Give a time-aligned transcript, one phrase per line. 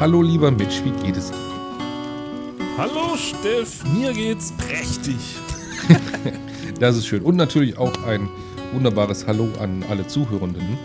[0.00, 1.36] Hallo lieber Mitch, wie geht es dir?
[2.76, 5.16] Hallo Steff, mir geht's prächtig.
[6.78, 7.22] Das ist schön.
[7.22, 8.28] Und natürlich auch ein
[8.72, 10.78] wunderbares Hallo an alle Zuhörenden.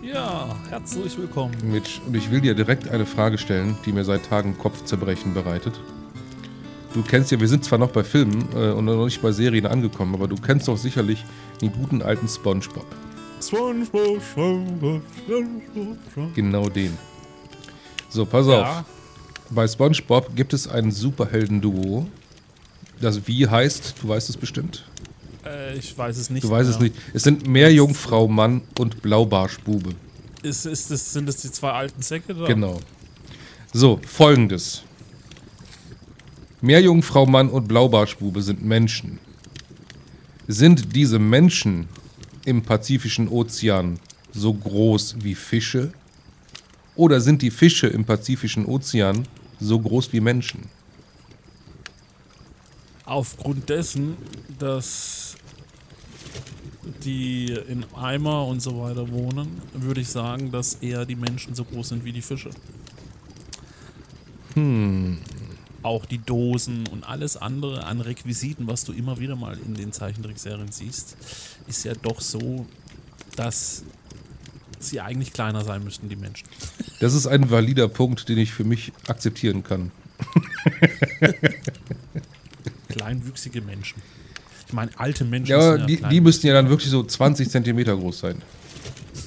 [0.00, 1.56] Ja, herzlich willkommen.
[1.64, 5.80] Mitch, und ich will dir direkt eine Frage stellen, die mir seit Tagen Kopfzerbrechen bereitet.
[6.94, 9.66] Du kennst ja, wir sind zwar noch bei Filmen äh, und noch nicht bei Serien
[9.66, 11.24] angekommen, aber du kennst doch sicherlich
[11.60, 12.86] den guten alten SpongeBob.
[13.42, 16.34] SpongeBob, SpongeBob, SpongeBob, SpongeBob.
[16.36, 16.96] Genau den.
[18.10, 18.84] So, pass Ja, auf.
[19.50, 22.06] Bei SpongeBob gibt es ein Superhelden-Duo.
[23.00, 24.84] Das Wie heißt, du weißt es bestimmt.
[25.44, 26.44] äh, ich weiß es nicht.
[26.44, 26.76] Du weißt mehr.
[26.76, 26.94] es nicht.
[27.14, 29.90] Es sind Meerjungfrau Mann und Blaubarschbube.
[30.42, 32.46] Ist, ist das, sind das die zwei alten Säcke da?
[32.46, 32.80] Genau.
[33.72, 34.82] So, folgendes.
[36.60, 39.18] Meerjungfrau Mann und Blaubarschbube sind Menschen.
[40.46, 41.88] Sind diese Menschen
[42.44, 43.98] im Pazifischen Ozean
[44.32, 45.92] so groß wie Fische?
[46.96, 49.26] Oder sind die Fische im Pazifischen Ozean
[49.58, 50.62] so groß wie Menschen?
[53.04, 54.16] Aufgrund dessen,
[54.58, 55.36] dass
[57.04, 61.64] die in Eimer und so weiter wohnen, würde ich sagen, dass eher die Menschen so
[61.64, 62.50] groß sind wie die Fische.
[64.54, 65.18] Hm.
[65.82, 69.92] Auch die Dosen und alles andere an Requisiten, was du immer wieder mal in den
[69.92, 71.16] Zeichentrickserien siehst,
[71.66, 72.66] ist ja doch so,
[73.36, 73.84] dass
[74.88, 76.46] sie eigentlich kleiner sein müssten, die Menschen.
[77.00, 79.90] Das ist ein valider Punkt, den ich für mich akzeptieren kann.
[82.88, 84.02] Kleinwüchsige Menschen.
[84.66, 87.48] Ich meine, alte Menschen Ja, aber sind die, die müssten ja dann wirklich so 20
[87.50, 88.42] Zentimeter groß sein.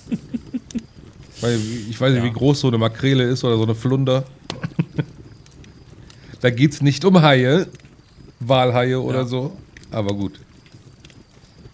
[1.41, 2.29] Weil ich weiß nicht, Ja.
[2.29, 4.23] wie groß so eine Makrele ist oder so eine Flunder.
[6.41, 7.67] da geht es nicht um Haie,
[8.39, 9.25] Walhaie oder Ja.
[9.25, 9.57] so.
[9.91, 10.39] Aber gut.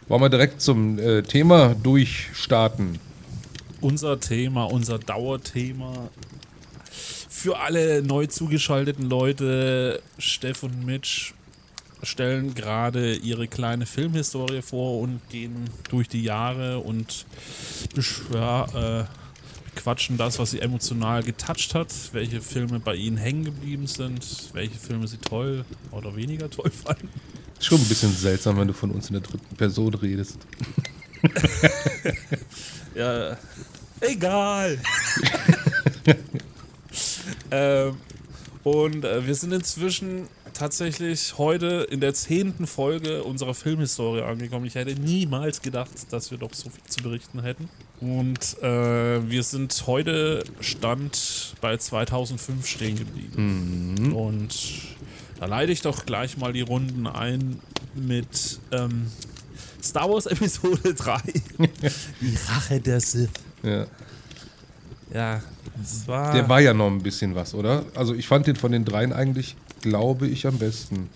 [0.08, 2.98] Wollen wir direkt zum äh, Thema durchstarten?
[3.81, 6.09] Unser Thema, unser Dauerthema.
[7.29, 11.34] Für alle neu zugeschalteten Leute, Steff und Mitch
[12.03, 17.25] stellen gerade ihre kleine Filmhistorie vor und gehen durch die Jahre und
[18.34, 19.06] ja, äh,
[19.75, 24.78] quatschen das, was sie emotional getoucht hat, welche Filme bei ihnen hängen geblieben sind, welche
[24.78, 27.09] Filme sie toll oder weniger toll fanden.
[27.59, 30.38] Schon ein bisschen seltsam, wenn du von uns in der dritten Person redest.
[32.96, 33.38] Ja,
[34.02, 34.78] egal.
[37.52, 37.96] ähm,
[38.63, 44.66] und äh, wir sind inzwischen tatsächlich heute in der zehnten Folge unserer Filmhistorie angekommen.
[44.66, 47.69] Ich hätte niemals gedacht, dass wir doch so viel zu berichten hätten.
[48.02, 54.13] Und äh, wir sind heute Stand bei 2005 stehen geblieben.
[54.13, 54.56] Und
[55.40, 57.62] da leite ich doch gleich mal die Runden ein
[57.96, 59.08] mit ähm,
[59.81, 61.22] Star Wars Episode 3.
[62.22, 63.29] die Rache der Sith.
[63.63, 63.85] Ja.
[65.13, 65.41] Ja,
[65.78, 66.34] das war.
[66.34, 67.84] Der war ja noch ein bisschen was, oder?
[67.95, 71.09] Also ich fand den von den dreien eigentlich, glaube ich, am besten.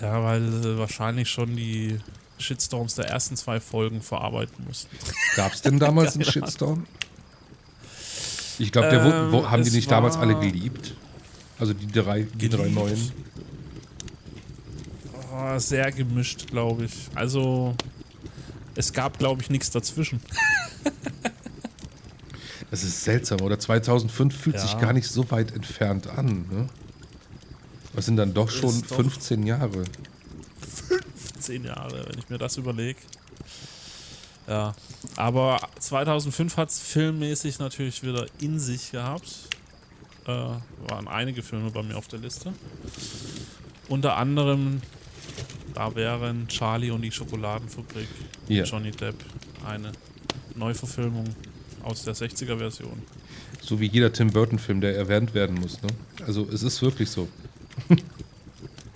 [0.00, 1.98] ja, weil äh, wahrscheinlich schon die
[2.38, 4.96] Shitstorms der ersten zwei Folgen verarbeiten mussten.
[5.36, 6.86] Gab es denn damals einen Shitstorm?
[8.58, 10.94] Ich glaube, Ähm, haben die es nicht damals alle geliebt?
[11.58, 12.74] Also die drei, die drei Geliebt?
[12.74, 13.12] neuen.
[15.34, 16.92] Oh, sehr gemischt, glaube ich.
[17.14, 17.74] Also,
[18.74, 20.20] es gab, glaube ich, nichts dazwischen.
[22.70, 23.58] Das ist seltsam, oder?
[23.58, 24.62] 2005 fühlt Ja.
[24.62, 26.46] sich gar nicht so weit entfernt an.
[26.50, 26.68] Ne?
[27.94, 29.84] Das sind dann doch schon Ist doch- 15 Jahre.
[31.38, 32.98] Zehn Jahre, wenn ich mir das überlege.
[34.48, 34.74] Ja,
[35.16, 39.28] aber 2005 hat es filmmäßig natürlich wieder in sich gehabt.
[40.26, 42.52] Äh, waren einige Filme bei mir auf der Liste.
[43.88, 44.80] Unter anderem,
[45.74, 48.08] da wären Charlie und die Schokoladenfabrik
[48.48, 48.64] Ja.
[48.64, 49.16] Johnny Depp
[49.66, 49.92] eine
[50.54, 51.24] Neuverfilmung
[51.82, 53.02] aus der 60er-Version.
[53.60, 55.80] So wie jeder Tim Burton-Film, der erwähnt werden muss.
[55.82, 55.88] Ne?
[56.26, 57.28] Also es ist wirklich so.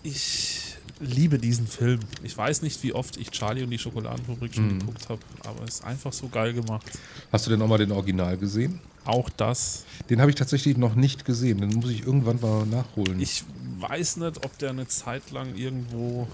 [0.03, 2.01] Ich liebe diesen Film.
[2.23, 4.79] Ich weiß nicht, wie oft ich Charlie und die Schokoladenfabrik schon Mhm.
[4.81, 6.87] geguckt habe, aber es ist einfach so geil gemacht.
[7.33, 8.81] Hast du denn auch mal den Original gesehen?
[9.07, 9.85] Auch das.
[10.11, 11.61] Den habe ich tatsächlich noch nicht gesehen.
[11.61, 13.21] Den muss ich irgendwann mal nachholen.
[13.21, 13.45] Ich
[13.79, 16.27] weiß nicht, ob der eine Zeit lang irgendwo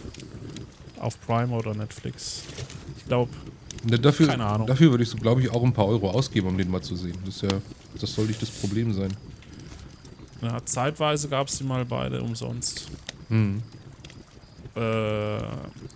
[0.99, 2.43] auf Prime oder Netflix.
[2.97, 3.31] Ich glaube,
[3.85, 4.69] Ne, dafür, keine Ahnung.
[4.69, 6.95] Dafür würde ich so, glaube ich, auch ein paar Euro ausgeben, um den mal zu
[6.95, 7.19] sehen.
[7.27, 7.49] Das, ja,
[8.01, 9.13] das soll nicht das Problem sein.
[10.41, 12.89] ja, zeitweise gab es die mal beide umsonst.
[13.29, 13.61] Hm.
[14.77, 15.39] Äh,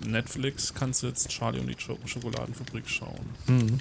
[0.04, 3.26] Netflix kannst du jetzt Charlie und die Sch Schokoladenfabrik schauen.
[3.46, 3.78] Hm.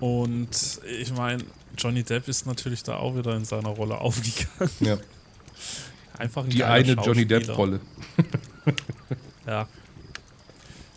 [0.00, 1.44] Und ich meine,
[1.78, 4.70] Johnny Depp ist natürlich da auch wieder in seiner Rolle aufgegangen.
[4.80, 4.96] Ja.
[6.18, 7.26] Einfach ein Die eine Johnny.
[7.26, 7.80] Depp-Rolle.
[9.46, 9.66] Ja.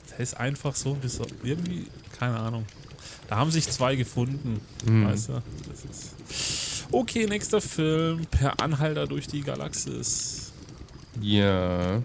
[0.10, 1.88] Der ist einfach so bis irgendwie,
[2.20, 2.66] keine Ahnung.
[3.30, 5.06] Da haben sich zwei gefunden, Hm.
[5.06, 5.42] weißt du?
[5.70, 8.26] Das ist Okay, nächster Film.
[8.30, 10.52] Per Anhalter durch die Galaxis.
[11.22, 12.02] Ja.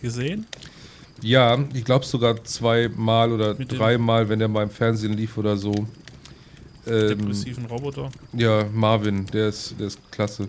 [0.00, 0.46] Gesehen?
[1.22, 5.72] Ja, ich glaube sogar zweimal oder dreimal, wenn der mal im Fernsehen lief oder so.
[6.86, 8.10] Ähm, Depressiven Roboter.
[8.32, 10.48] ja, Marvin, der ist, der ist klasse.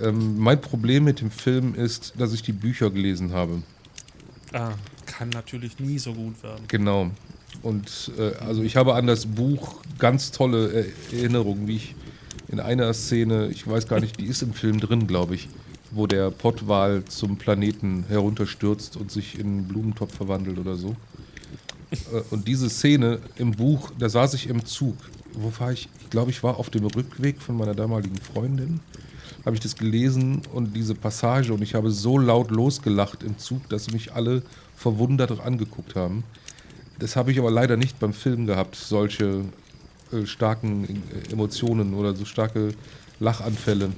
[0.00, 3.62] Ähm, mein Problem mit dem Film ist, dass ich die Bücher gelesen habe.
[4.52, 4.72] Ah,
[5.06, 6.64] kann natürlich nie so gut werden.
[6.68, 7.10] Genau.
[7.62, 11.94] Und äh, also ich habe an das Buch ganz tolle Er- Erinnerungen, wie ich
[12.48, 15.48] in einer Szene, ich weiß gar nicht, die ist im Film drin, glaube ich,
[15.90, 20.96] wo der Pottwal zum Planeten herunterstürzt und sich in einen Blumentopf verwandelt oder so.
[21.90, 21.96] Äh,
[22.30, 24.96] und diese Szene im Buch, da saß ich im Zug.
[25.34, 25.88] Wo war ich?
[26.00, 28.80] Ich glaube, ich war auf dem Rückweg von meiner damaligen Freundin.
[29.44, 33.68] Habe ich das gelesen und diese Passage und ich habe so laut losgelacht im Zug,
[33.68, 34.42] dass mich alle
[34.76, 36.22] verwundert angeguckt haben.
[36.98, 39.44] Das habe ich aber leider nicht beim Film gehabt, solche
[40.12, 42.74] äh, starken äh, Emotionen oder so starke
[43.18, 43.92] Lachanfälle.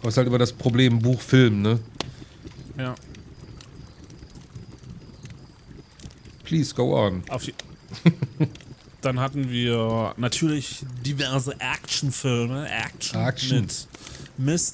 [0.00, 1.78] Aber es ist halt immer das Problem Buch, Film, ne?
[2.76, 2.94] Ja.
[6.42, 7.22] Please go on.
[7.28, 7.54] Auf die
[9.02, 12.68] Dann hatten wir natürlich diverse Actionfilme.
[12.70, 13.60] Action, Action.
[13.60, 13.88] mit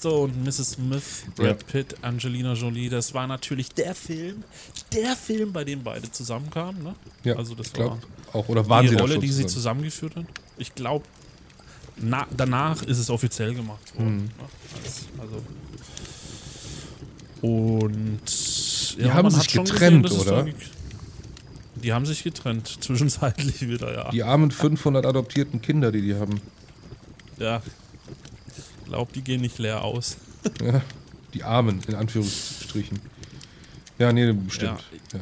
[0.05, 0.13] Mr.
[0.13, 0.73] und Mrs.
[0.73, 2.89] Smith, Brad Pitt, Angelina Jolie.
[2.89, 4.45] Das war natürlich der Film,
[4.95, 6.83] der Film, bei dem beide zusammenkamen.
[6.83, 6.95] Ne?
[7.25, 7.99] Ja, also das ich glaube
[8.33, 8.49] war auch.
[8.49, 9.49] Oder waren die sie Rolle, die sie zusammen?
[9.49, 10.27] zusammengeführt haben.
[10.59, 11.05] Ich glaube,
[11.97, 14.17] na, danach ist es offiziell gemacht worden.
[14.17, 14.23] Mhm.
[14.25, 14.31] Ne?
[14.85, 15.43] Als, also
[17.41, 18.21] und
[18.99, 20.47] Die haben sich hat getrennt, es oder?
[21.83, 24.11] Die haben sich getrennt, zwischenzeitlich wieder, ja.
[24.11, 26.41] Die armen 500 adoptierten Kinder, die die haben.
[27.39, 27.63] Ja.
[28.81, 30.17] Ich glaube, die gehen nicht leer aus.
[30.63, 30.81] Ja,
[31.35, 33.01] die Armen, in Anführungsstrichen.
[33.99, 34.83] Ja, nee, bestimmt.
[35.13, 35.21] Ja.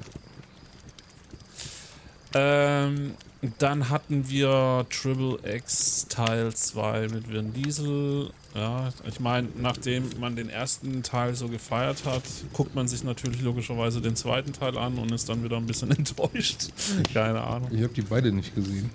[2.34, 3.14] Ähm,
[3.58, 8.30] dann hatten wir Triple X Teil 2 mit Vin Diesel.
[8.56, 12.22] Ja, ich meine, nachdem man den ersten Teil so gefeiert hat,
[12.54, 15.90] guckt man sich natürlich logischerweise den zweiten Teil an und ist dann wieder ein bisschen
[15.96, 16.68] enttäuscht.
[17.12, 17.68] Keine Ahnung.
[17.70, 18.88] Ich habe die beide nicht gesehen.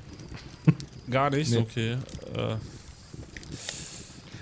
[1.12, 1.52] Gar nicht?
[1.52, 1.58] Nee.
[1.58, 1.92] Okay.
[2.36, 2.56] Äh,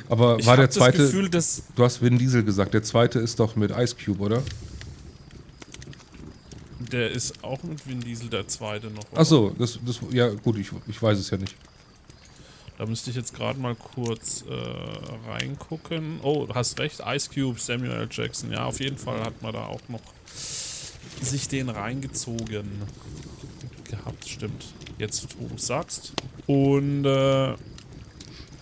[0.07, 3.41] Aber war der das zweite, Gefühl, dass du hast Vin Diesel gesagt, der zweite ist
[3.41, 4.41] doch mit Ice Cube, oder?
[6.91, 9.03] der ist auch mit Vin Diesel der zweite noch.
[9.11, 9.21] oder?
[9.21, 11.55] Achso, das, das, ja gut, ich, ich weiß es ja nicht.
[12.79, 16.21] Da müsste ich jetzt gerade mal kurz äh, reingucken.
[16.23, 18.07] Oh, du hast recht, Ice Cube, Samuel.
[18.09, 18.53] Jackson.
[18.53, 19.99] Ja, auf jeden Fall hat man da auch noch
[21.21, 22.83] sich den reingezogen
[23.83, 24.65] gehabt, stimmt.
[24.97, 26.13] Jetzt, wo du sagst.
[26.47, 27.55] Und äh,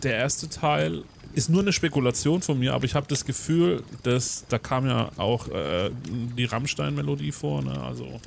[0.01, 1.03] der erste Teil
[1.35, 5.11] ist nur eine Spekulation von mir, aber ich habe das Gefühl, dass da kam ja
[5.17, 7.61] auch äh, die Rammstein-Melodie vor.
[7.61, 7.79] Ne?
[7.83, 8.19] Also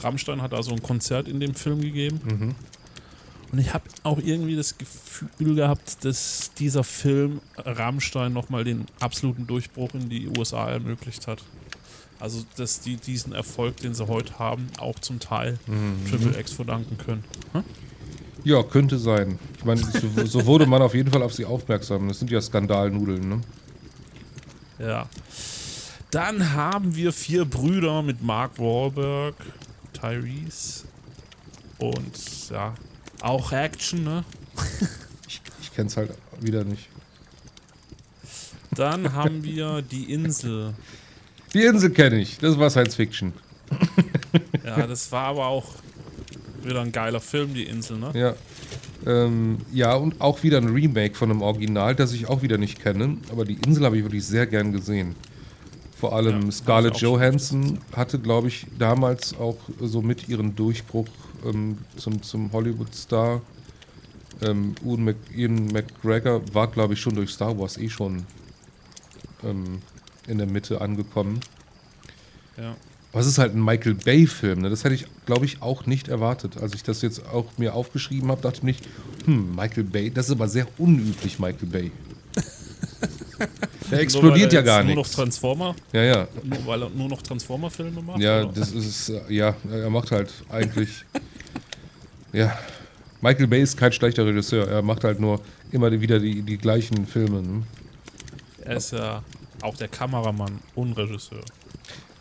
[0.00, 2.20] Rammstein hat da so ein Konzert in dem Film gegeben.
[2.22, 2.54] Mhm.
[3.54, 9.46] Und ich habe auch irgendwie das Gefühl gehabt, dass dieser Film Rammstein nochmal den absoluten
[9.46, 11.40] Durchbruch in die USA ermöglicht hat.
[12.18, 16.10] Also, dass die diesen Erfolg, den sie heute haben, auch zum Teil Mhm.
[16.10, 17.22] Triple X verdanken können.
[18.42, 19.38] Ja, könnte sein.
[19.56, 22.08] Ich meine, so, so wurde man auf jeden Fall auf sie aufmerksam.
[22.08, 23.40] Das sind ja Skandalnudeln, ne?
[24.80, 25.08] Ja.
[26.10, 29.36] Dann haben wir vier Brüder mit Mark Wahlberg,
[29.92, 30.86] Tyrese
[31.78, 32.74] und ja,
[33.24, 34.24] auch Action, ne?
[35.60, 36.88] Ich kenn's halt wieder nicht.
[38.72, 40.74] Dann haben wir die Insel.
[41.52, 42.38] Die Insel kenne ich.
[42.38, 43.32] Das war Science Fiction.
[44.64, 45.66] Ja, das war aber auch
[46.64, 48.10] wieder ein geiler Film, die Insel, ne?
[48.14, 48.34] Ja.
[49.06, 52.82] Ähm, ja, und auch wieder ein Remake von einem Original, das ich auch wieder nicht
[52.82, 53.18] kenne.
[53.30, 55.14] Aber die Insel habe ich wirklich sehr gern gesehen.
[55.96, 61.06] Vor allem Ja, Scarlett ich Johansson hatte, glaube ich, damals auch so mit ihren Durchbruch
[61.44, 63.40] ähm, zum, zum Hollywood-Star.
[64.42, 68.26] Ähm, Ian, Mc, Ian McGregor war, glaube ich, schon durch Star Wars eh schon
[69.44, 69.80] ähm,
[70.26, 71.40] in der Mitte angekommen.
[72.56, 72.74] Ja.
[73.12, 74.62] Aber es ist halt ein Michael Bay-Film.
[74.62, 74.70] Ne?
[74.70, 76.56] Das hätte ich, glaube ich, auch nicht erwartet.
[76.56, 78.88] Als ich das jetzt auch mir aufgeschrieben habe, dachte ich nicht,
[79.24, 81.92] hm, Michael Bay, das ist aber sehr unüblich, Michael Bay.
[83.90, 85.08] Der explodiert ja er gar jetzt Nur noch.
[85.08, 86.28] Transformer, Ja, ja.
[86.42, 88.18] nur, weil er nur noch Transformer-Filme macht?
[88.20, 88.52] Ja, oder?
[88.52, 91.04] das ist, ja, er macht halt eigentlich,
[92.34, 92.58] ja,
[93.20, 94.68] Michael Bay ist kein schlechter Regisseur.
[94.68, 95.40] Er macht halt nur
[95.72, 97.40] immer wieder die, die gleichen Filme.
[97.42, 97.62] Ne?
[98.64, 99.22] Er ist ja
[99.62, 101.40] auch der Kameramann und Regisseur.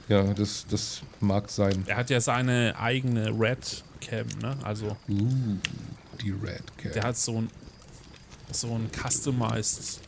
[0.08, 1.84] Ja, das, das mag sein.
[1.88, 4.56] Er hat ja seine eigene Red Cam, ne?
[4.64, 5.58] Also Uh,
[6.22, 6.96] die Red Cat.
[6.96, 7.50] der hat so ein
[8.52, 10.00] so ein customized,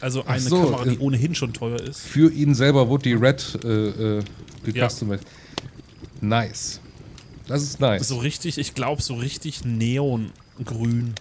[0.00, 2.00] also eine so, Kamera, die äh, ohnehin schon teuer ist.
[2.00, 4.22] Für ihn selber wurde die Red äh, äh, Ja.
[4.64, 5.26] gecustomized.
[6.22, 6.80] Nice.
[7.48, 8.06] Das ist nice.
[8.06, 11.14] So richtig, ich glaube so richtig neongrün.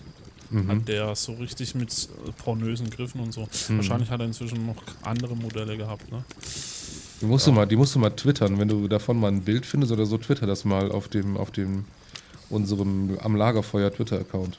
[0.50, 0.68] Mhm.
[0.68, 3.48] Hat der so richtig mit äh, pornösen Griffen und so.
[3.70, 3.78] Mhm.
[3.78, 6.24] Wahrscheinlich hat er inzwischen noch andere Modelle gehabt, ne?
[7.22, 9.66] Die musst, du mal, die musst du mal twittern, wenn du davon mal ein Bild
[9.66, 11.86] findest oder so, twitter das mal auf dem, auf dem
[12.50, 14.58] unserem am Lagerfeuer Twitter-Account.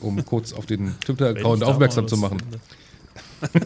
[0.00, 2.38] Um kurz auf den Twitter-Account aufmerksam zu machen.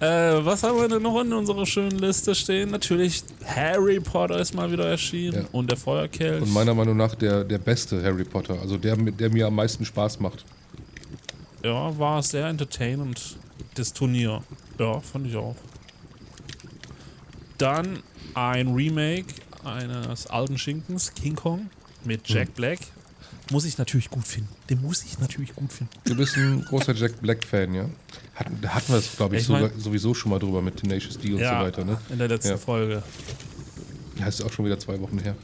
[0.00, 2.70] äh, was haben wir denn noch in unserer schönen Liste stehen?
[2.70, 5.48] Natürlich Harry Potter ist mal wieder erschienen Ja.
[5.52, 6.42] und der Feuerkelch.
[6.42, 9.84] Und meiner Meinung nach der, der beste Harry Potter, also der, der mir am meisten
[9.84, 10.44] Spaß macht.
[11.62, 13.36] ja, war sehr entertainend,
[13.74, 14.42] das Turnier.
[14.78, 15.56] Ja, fand ich auch.
[17.58, 18.02] Dann
[18.34, 19.26] ein Remake
[19.64, 21.68] eines alten Schinkens, King Kong,
[22.04, 22.54] mit Jack Hm.
[22.54, 22.78] Black.
[23.50, 24.48] Muss ich natürlich gut finden.
[24.70, 25.92] Den muss ich natürlich gut finden.
[26.04, 27.84] Du bist ein großer Jack Black-Fan, ja?
[28.40, 31.18] Hatten, da hatten wir es, glaube ich, Ich mein- sowieso schon mal drüber mit Tenacious
[31.18, 31.98] D und so weiter, ne?
[32.08, 32.56] in der letzten Ja.
[32.56, 33.02] Folge.
[34.18, 35.36] Ja, ist auch schon wieder zwei Wochen her.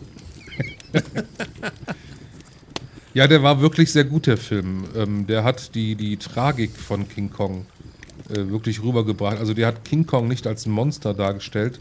[3.15, 4.85] ja, der war wirklich sehr gut, der Film.
[4.95, 7.67] Ähm, der hat die, die Tragik von King Kong
[8.31, 9.39] äh, wirklich rübergebracht.
[9.39, 11.81] Also der hat King Kong nicht als ein Monster dargestellt,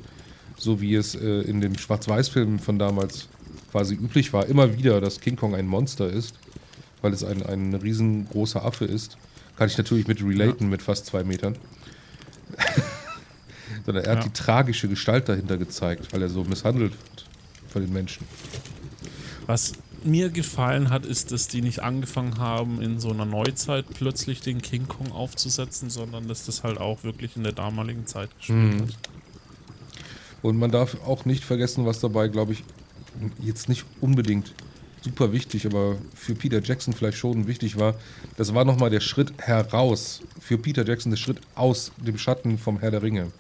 [0.57, 3.27] so wie es äh, in dem Schwarz-Weiß-Film von damals
[3.72, 4.45] quasi üblich war.
[4.48, 6.36] Immer wieder, dass King Kong ein Monster ist,
[7.01, 9.17] weil es ein, ein riesengroßer Affe ist.
[9.57, 11.57] Kann ich natürlich mit relaten mit fast zwei Metern.
[13.85, 14.24] Sondern er hat Ja.
[14.25, 17.25] die tragische Gestalt dahinter gezeigt, weil er so misshandelt wird
[17.69, 18.25] von den Menschen.
[19.45, 24.41] Was mir gefallen hat, ist, dass die nicht angefangen haben, in so einer Neuzeit plötzlich
[24.41, 28.59] den King Kong aufzusetzen, sondern dass das halt auch wirklich in der damaligen Zeit gespielt
[28.75, 28.81] Mhm.
[28.81, 28.89] hat.
[30.41, 32.63] Und man darf auch nicht vergessen, was dabei, glaube ich,
[33.41, 34.53] jetzt nicht unbedingt
[35.05, 37.93] super wichtig, aber für Peter Jackson vielleicht schon wichtig war.
[38.38, 40.21] Das war nochmal der Schritt heraus.
[40.41, 43.31] Für Peter Jackson der Schritt aus dem Schatten vom Herr der Ringe.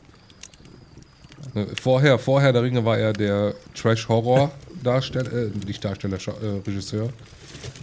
[1.55, 7.09] Ne, Vorher, vor Herr der Ringe war er der Trash-Horror-Darsteller, äh, nicht Darsteller, äh, Regisseur.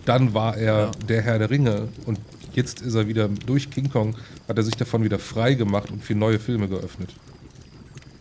[0.05, 0.91] Dann war er Ja.
[1.09, 2.21] der Herr der Ringe und
[2.55, 4.15] jetzt ist er wieder durch King Kong,
[4.49, 7.13] hat er sich davon wieder frei gemacht und für neue Filme geöffnet.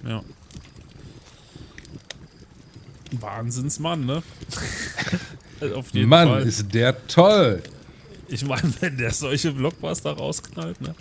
[0.08, 0.24] Ja.
[3.20, 4.24] Wahnsinnsmann, ne?
[5.76, 6.48] Auf jeden Mann, Fall.
[6.48, 7.62] ist der toll!
[8.28, 10.96] Ich meine, wenn der solche Blockbuster rausknallt, ne?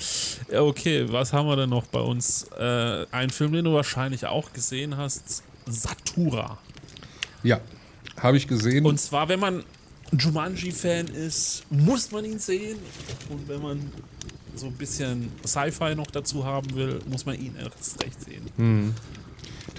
[0.51, 2.45] Ja, okay, was haben wir denn noch bei uns?
[2.59, 6.59] Äh, ein Film, den du wahrscheinlich auch gesehen hast, Satura.
[7.45, 7.61] Ja,
[8.19, 8.85] habe ich gesehen.
[8.85, 9.63] Und zwar, wenn man
[10.13, 12.79] Jumanji-Fan ist, muss man ihn sehen.
[13.29, 13.93] Und wenn man
[14.57, 18.95] so ein bisschen Sci-Fi noch dazu haben will, muss man ihn erst recht sehen.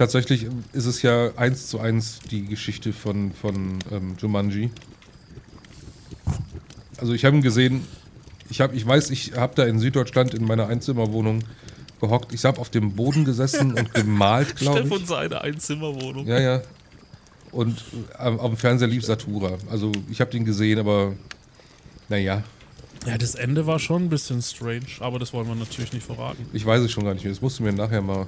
[0.01, 4.71] Tatsächlich ist es ja eins zu eins die Geschichte von, von ähm, Jumanji.
[6.97, 7.85] Also ich habe ihn gesehen,
[8.49, 11.43] ich, hab, ich weiß, ich habe da in Süddeutschland in meiner Einzimmerwohnung
[11.99, 12.33] gehockt.
[12.33, 15.07] Ich habe auf dem Boden gesessen und gemalt, glaube Stefan ich.
[15.07, 16.25] seine Einzimmerwohnung.
[16.25, 16.63] Ja, ja.
[17.51, 19.59] Und äh, am, am Fernseher lief Satura.
[19.69, 21.13] Also ich habe den gesehen, aber
[22.09, 22.41] naja,
[23.05, 26.43] Ja, das Ende war schon ein bisschen strange, aber das wollen wir natürlich nicht verraten.
[26.53, 27.33] ich weiß es schon gar nicht mehr.
[27.33, 28.25] Das musst du mir nachher mal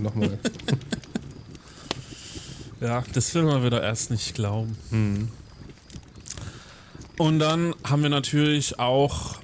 [0.00, 0.38] nochmal...
[2.80, 5.30] Ja, das will man wieder erst nicht glauben.
[7.18, 9.36] Und dann haben wir natürlich auch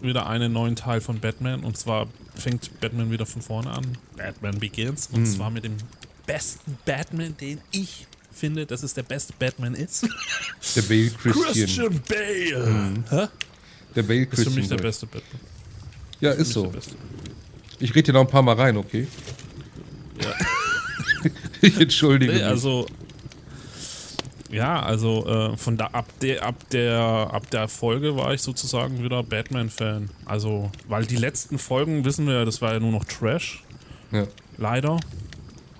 [0.00, 1.62] wieder einen neuen Teil von Batman.
[1.64, 3.96] Und zwar fängt Batman wieder von vorne an.
[4.16, 5.08] Batman Begins.
[5.12, 5.76] Und zwar mit dem
[6.26, 10.02] besten Batman, den ich finde, dass es der beste Batman ist.
[10.76, 11.44] der Bale Christian.
[11.66, 12.94] Christian Bale.
[13.10, 13.26] Hä?
[13.94, 14.68] Der Bale Ist für mich Christian.
[14.78, 15.40] der beste Batman.
[16.20, 16.72] ja, ist mich so.
[17.80, 19.06] Ich rede dir noch ein paar Mal rein, okay?
[20.20, 20.34] Ja.
[21.60, 22.44] Ich entschuldige mich.
[22.44, 22.86] also
[24.50, 29.02] ja, also äh, von da ab der ab der ab der Folge war ich sozusagen
[29.02, 30.10] wieder Batman-Fan.
[30.24, 33.62] Also weil die letzten Folgen wissen wir ja, das war ja nur noch Trash,
[34.10, 34.26] ja.
[34.56, 34.98] leider.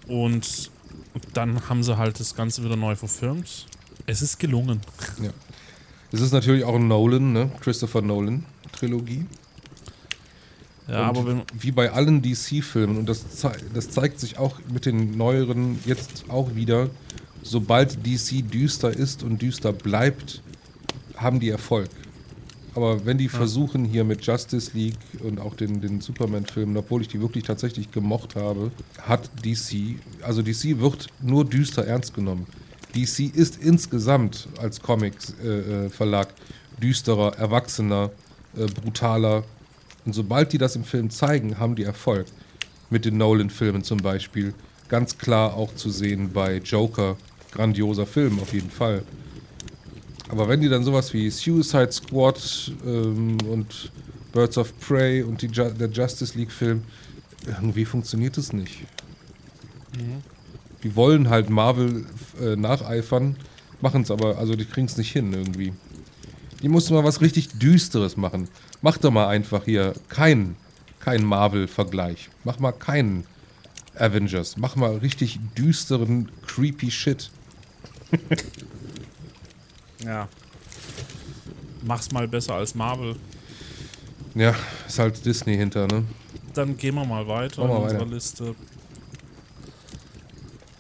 [0.06, 0.70] Und
[1.34, 3.66] dann haben sie halt das Ganze wieder neu verfilmt.
[4.06, 4.80] Es ist gelungen.
[5.22, 5.30] Ja.
[6.12, 7.50] Es ist natürlich auch ein Nolan, ne?
[7.60, 9.26] Christopher Nolan Trilogie.
[10.88, 15.18] Ja, aber wie bei allen DC-Filmen, und das, zei das zeigt sich auch mit den
[15.18, 16.88] neueren jetzt auch wieder,
[17.42, 20.42] sobald DC düster ist und düster bleibt,
[21.16, 21.90] haben die Erfolg.
[22.74, 27.08] Aber wenn die versuchen hier mit Justice League und auch den, den Superman-Filmen, obwohl ich
[27.08, 32.46] die wirklich tatsächlich gemocht habe, hat DC, also DC wird nur düster ernst genommen.
[32.94, 36.28] DC ist insgesamt als Comics-Verlag
[36.80, 38.10] düsterer, erwachsener,
[38.56, 39.44] äh, brutaler.
[40.04, 42.26] Und sobald die das im Film zeigen, haben die Erfolg.
[42.90, 44.54] Mit den Nolan-Filmen zum Beispiel.
[44.88, 47.16] Ganz klar auch zu sehen bei Joker.
[47.52, 49.02] Grandioser Film auf jeden Fall.
[50.28, 53.90] Aber wenn die dann sowas wie Suicide Squad ähm, und
[54.32, 56.82] Birds of Prey und die Ju der Justice League-Film,
[57.46, 58.84] irgendwie funktioniert es nicht.
[60.82, 62.04] Die wollen halt Marvel
[62.40, 63.36] äh, nacheifern,
[63.80, 65.72] machen es aber, also die kriegen es nicht hin irgendwie.
[66.62, 68.48] Die musste mal was richtig Düsteres machen.
[68.82, 70.56] Mach doch mal einfach hier keinen
[71.00, 72.28] kein Marvel-Vergleich.
[72.44, 73.24] Mach mal keinen
[73.94, 74.56] Avengers.
[74.56, 77.30] Mach mal richtig düsteren, creepy Shit.
[80.04, 80.28] Ja.
[81.82, 83.16] Mach's mal besser als Marvel.
[84.34, 84.54] Ja,
[84.86, 86.04] ist halt Disney hinter, ne?
[86.54, 88.06] Dann gehen wir mal weiter wir in unserer.
[88.06, 88.54] Liste.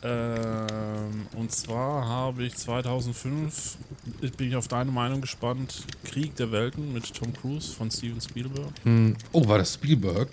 [0.02, 3.76] Ähm, und zwar habe ich 2005,
[4.20, 8.20] ich bin ich auf deine Meinung gespannt, Krieg der Welten mit Tom Cruise von Steven
[8.20, 8.70] Spielberg.
[8.84, 9.16] Hm.
[9.32, 10.28] Oh, war das Spielberg?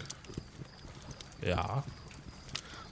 [1.43, 1.83] Ja.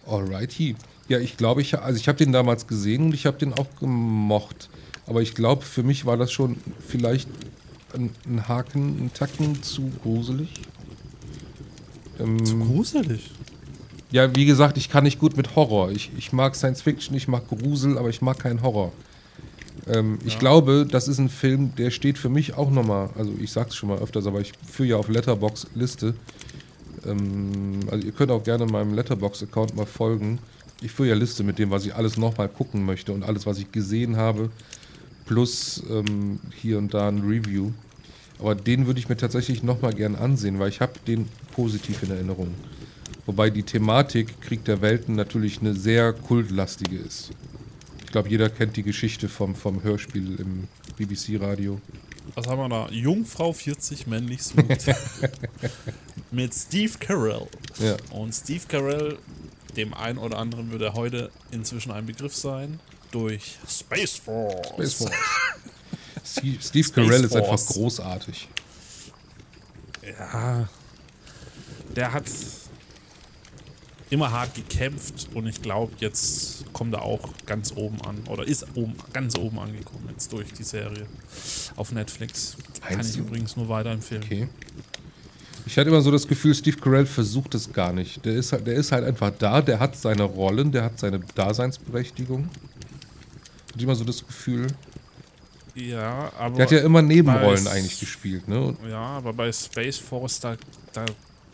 [0.08, 0.76] Alrighty.
[1.10, 3.68] Ja, ich glaube, ich, also ich habe den damals gesehen und ich habe den auch
[3.80, 4.70] gemocht.
[5.06, 7.28] Aber ich glaube, für mich war das schon vielleicht
[7.94, 10.50] ein, ein Haken, ein Tacken zu gruselig.
[12.20, 13.32] Ähm, Zu gruselig.
[14.14, 15.90] Ja, wie gesagt, ich kann nicht gut mit Horror.
[15.90, 18.92] Ich, ich mag Science Fiction, ich mag Grusel, aber ich mag keinen Horror.
[19.88, 23.52] Ähm, Ich glaube, das ist ein Film, der steht für mich auch nochmal, also ich
[23.52, 26.14] sag's schon mal öfters, aber ich führe ja auf Letterbox Liste.
[27.08, 30.38] Ähm, also ihr könnt auch gerne meinem Letterbox-Account mal folgen.
[30.84, 33.58] Ich führe ja Liste mit dem, was ich alles nochmal gucken möchte und alles, was
[33.58, 34.52] ich gesehen habe,
[35.26, 37.72] plus ähm, hier und da ein Review.
[38.38, 42.12] Aber den würde ich mir tatsächlich nochmal gern ansehen, weil ich habe den positiv in
[42.12, 42.50] Erinnerung.
[43.26, 47.32] Wobei die Thematik Krieg der Welten natürlich eine sehr kultlastige ist.
[48.04, 51.82] Ich glaube, jeder kennt die Geschichte vom, vom Hörspiel im BBC-Radio.
[52.36, 52.90] Was haben wir da?
[52.90, 54.68] Jungfrau 40 männlich sucht.
[56.32, 57.48] mit Steve Carell.
[57.80, 57.96] Ja.
[58.12, 59.18] Und Steve Carell,
[59.76, 62.80] dem einen oder anderen würde er heute inzwischen ein Begriff sein,
[63.12, 64.68] durch Space Force.
[64.74, 65.12] Space Force.
[66.26, 68.48] Steve Steve Carell ist einfach großartig.
[70.02, 70.68] Ja.
[71.96, 72.26] Der hat
[74.14, 78.66] immer hart gekämpft und ich glaube, jetzt kommt er auch ganz oben an oder ist
[78.76, 81.08] oben, ganz oben angekommen jetzt durch die Serie
[81.76, 82.56] auf Netflix.
[82.82, 84.24] Kann Meinst ich übrigens nur weiterempfehlen.
[84.24, 84.48] Okay.
[85.66, 88.24] Ich hatte immer so das Gefühl, Steve Carell versucht es gar nicht.
[88.26, 91.20] Der ist, halt, der ist halt einfach da, der hat seine Rollen, der hat seine
[91.20, 92.50] Daseinsberechtigung.
[93.72, 94.68] Hatte immer so das Gefühl.
[95.74, 96.58] Ja, aber.
[96.58, 98.62] Der hat ja immer Nebenrollen eigentlich gespielt, ne?
[98.62, 100.56] Und Ja, aber bei Space Force, da,
[100.92, 101.06] da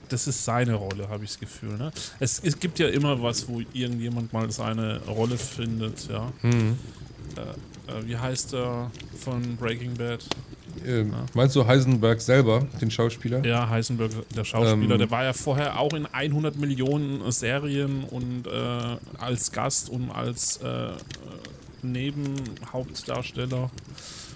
[0.10, 1.78] das ist seine Rolle, habe ich das Gefühl.
[1.78, 1.92] Ne?
[2.20, 6.32] Es, es gibt ja immer was, wo irgendjemand mal seine Rolle findet, ja.
[6.42, 6.78] hm.
[7.36, 7.42] Äh,
[7.92, 10.26] äh, wie heißt der von Breaking Bad?
[10.86, 13.46] ähm, meinst du Heisenberg selber, den Schauspieler?
[13.46, 15.00] Ja, Heisenberg, der Schauspieler, Ähm.
[15.00, 20.58] der war ja vorher auch in 100 Millionen Serien und äh, als Gast und als
[20.58, 20.92] äh,
[21.82, 23.70] Nebenhauptdarsteller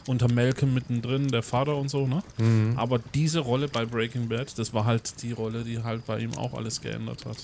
[0.08, 2.24] unter Malcolm mittendrin, der Vater und so, ne?
[2.38, 2.74] Mhm.
[2.78, 6.34] Aber diese Rolle bei Breaking Bad, das war halt die Rolle, die halt bei ihm
[6.36, 7.38] auch alles geändert hat.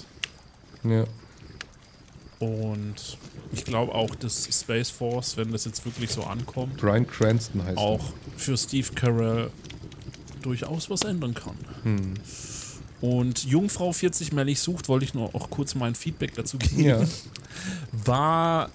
[0.84, 1.06] Ja.
[2.40, 3.18] Und
[3.52, 7.78] ich glaube auch, dass Space Force, wenn das jetzt wirklich so ankommt, Brian Cranston heißt
[7.78, 9.50] auch für Steve Carell
[10.42, 11.58] durchaus was ändern kann.
[11.84, 12.14] Hm.
[13.02, 16.82] Und Jungfrau 40 Mellig sucht, wollte ich nur auch kurz mein Feedback dazu geben.
[16.82, 17.02] Ja.
[17.92, 18.70] War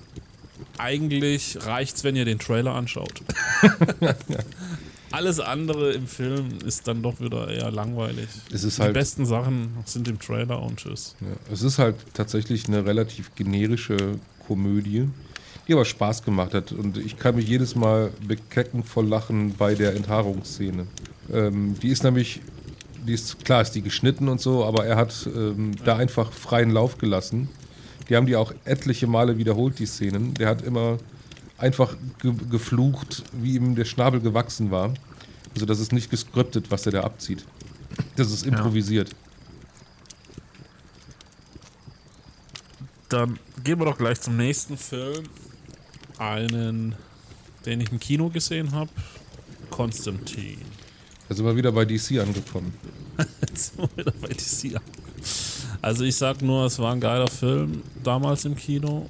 [0.78, 3.22] eigentlich reicht's, wenn ihr den Trailer anschaut.
[5.10, 8.26] Alles andere im Film ist dann doch wieder eher langweilig.
[8.52, 11.14] Es ist Die halt, besten Sachen sind im Trailer und tschüss.
[11.20, 15.08] ja, es ist halt tatsächlich eine relativ generische Komödie,
[15.68, 16.72] die aber Spaß gemacht hat.
[16.72, 20.86] Und ich kann mich jedes Mal bekecken vor Lachen bei der Enthaarungsszene.
[21.32, 22.40] Ähm, die ist nämlich,
[23.06, 26.70] die ist, klar ist die geschnitten und so, aber er hat ähm, da einfach freien
[26.70, 27.48] Lauf gelassen.
[28.08, 30.34] Die haben die auch etliche Male wiederholt, die Szenen.
[30.34, 30.98] Der hat immer
[31.58, 34.92] einfach ge geflucht, wie ihm der Schnabel gewachsen war.
[35.54, 37.44] Also das ist nicht gescriptet, was er da abzieht.
[38.16, 39.10] Das ist improvisiert.
[43.08, 45.24] Dann gehen wir doch gleich zum nächsten Film.
[46.18, 46.94] Einen,
[47.64, 48.90] den ich im Kino gesehen habe.
[49.70, 50.58] Konstantin.
[51.28, 52.74] Da sind wir wieder bei DC angekommen.
[53.40, 54.80] Jetzt sind wir wieder bei DC.
[55.82, 59.08] Also ich sag nur, es war ein geiler Film damals im Kino.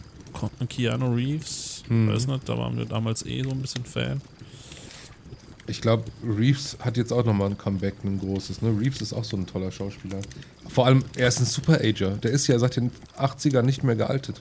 [0.69, 2.09] Keanu Reeves, Hm.
[2.09, 4.21] weiß nicht, da waren wir damals eh so ein bisschen Fan.
[5.67, 8.61] Ich glaube, Reeves hat jetzt auch nochmal ein Comeback, ein großes.
[8.61, 8.69] Ne?
[8.79, 10.19] Reeves ist auch so ein toller Schauspieler.
[10.69, 12.11] Vor allem, er ist ein Super-Ager.
[12.17, 14.41] Der ist ja seit den 80ern nicht mehr gealtet.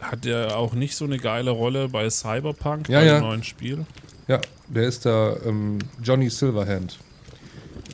[0.00, 3.14] Hat er auch nicht so eine geile Rolle bei Cyberpunk, Ja, bei ja.
[3.18, 3.84] dem neuen Spiel?
[4.26, 6.98] Ja, der ist da ähm, Johnny Silverhand.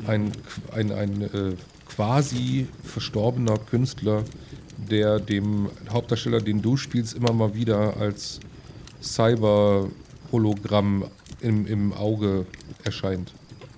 [0.07, 0.33] Ein,
[0.75, 1.57] ein, ein äh,
[1.95, 4.25] quasi verstorbener Künstler,
[4.91, 8.41] der dem Hauptdarsteller, den du spielst, immer mal wieder als
[9.03, 11.05] Cyber-Hologramm
[11.41, 12.47] im, im Auge
[12.83, 13.33] erscheint.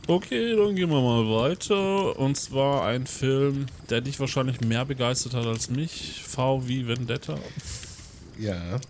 [0.09, 2.17] Okay, dann gehen wir mal weiter.
[2.19, 6.23] Und zwar ein Film, der dich wahrscheinlich mehr begeistert hat als mich.
[6.25, 7.35] V wie Vendetta.
[8.39, 8.57] Ja.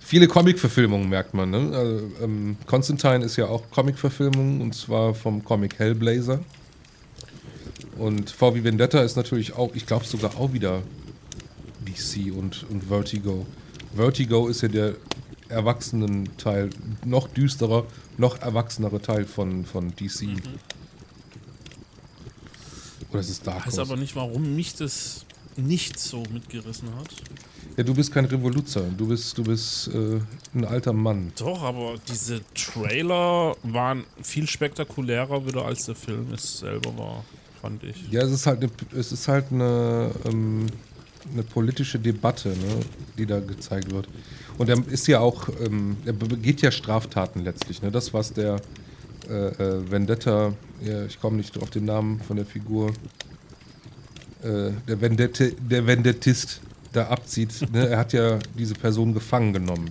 [0.00, 1.50] Viele Comic-Verfilmungen merkt man.
[1.50, 1.70] Ne?
[1.74, 6.40] Also, ähm, Constantine ist ja auch Comic-Verfilmung und zwar vom Comic Hellblazer.
[7.98, 10.82] Und VW Vendetta ist natürlich auch, ich glaube sogar auch wieder
[11.84, 13.46] DC und, und Vertigo.
[13.94, 14.94] Vertigo ist ja der
[15.48, 16.70] erwachsenen Teil,
[17.04, 20.22] noch düsterer, noch erwachsenere Teil von, von DC.
[20.22, 20.42] Mhm.
[23.10, 25.24] Oder ist es Dark Ich weiß aber nicht, warum mich das
[25.56, 27.08] nicht so mitgerissen hat.
[27.76, 30.20] Ja, du bist kein Revoluzer, du bist, du bist äh,
[30.54, 31.32] ein alter Mann.
[31.38, 37.24] Doch, aber diese Trailer waren viel spektakulärer wieder als der Film es selber war,
[37.60, 38.10] fand ich.
[38.10, 40.66] Ja, es ist halt eine, es ist halt eine, ähm,
[41.32, 42.80] eine politische Debatte, ne,
[43.16, 44.08] die da gezeigt wird.
[44.56, 47.82] Und er ist ja auch, ähm, er begeht ja Straftaten letztlich.
[47.82, 47.90] Ne?
[47.90, 48.60] Das, was der
[49.28, 52.92] äh, äh, Vendetta, ja, ich komme nicht auf den Namen von der Figur,
[54.42, 56.60] äh, der, Vendette, der Vendettist
[56.92, 57.70] da abzieht.
[57.72, 57.88] Ne?
[57.88, 59.90] Er hat ja diese Person gefangen genommen.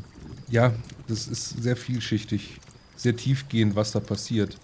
[0.49, 0.73] Ja,
[1.07, 2.59] das ist sehr vielschichtig,
[2.95, 4.57] sehr tiefgehend, was da passiert.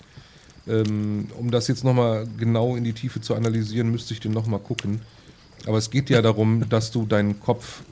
[0.67, 4.59] Ähm, um das jetzt nochmal genau in die Tiefe zu analysieren, müsste ich den nochmal
[4.59, 5.01] gucken.
[5.65, 7.83] Aber es geht ja darum, dass du deinen Kopf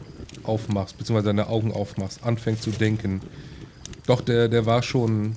[0.44, 3.22] aufmachst, beziehungsweise deine Augen aufmachst, anfängst zu denken.
[4.06, 5.36] Doch, der, der war schon.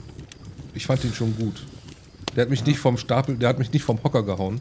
[0.75, 1.65] Ich fand ihn schon gut.
[2.35, 2.67] Der hat mich ja.
[2.67, 4.61] nicht vom Stapel, der hat mich nicht vom Hocker gehauen.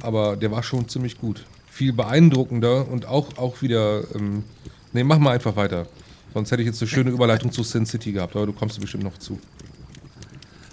[0.00, 1.44] Aber der war schon ziemlich gut.
[1.70, 4.02] Viel beeindruckender und auch, auch wieder.
[4.14, 4.44] Ähm,
[4.92, 5.86] ne, mach mal einfach weiter.
[6.34, 9.04] Sonst hätte ich jetzt eine schöne Überleitung zu Sin City gehabt, aber du kommst bestimmt
[9.04, 9.38] noch zu.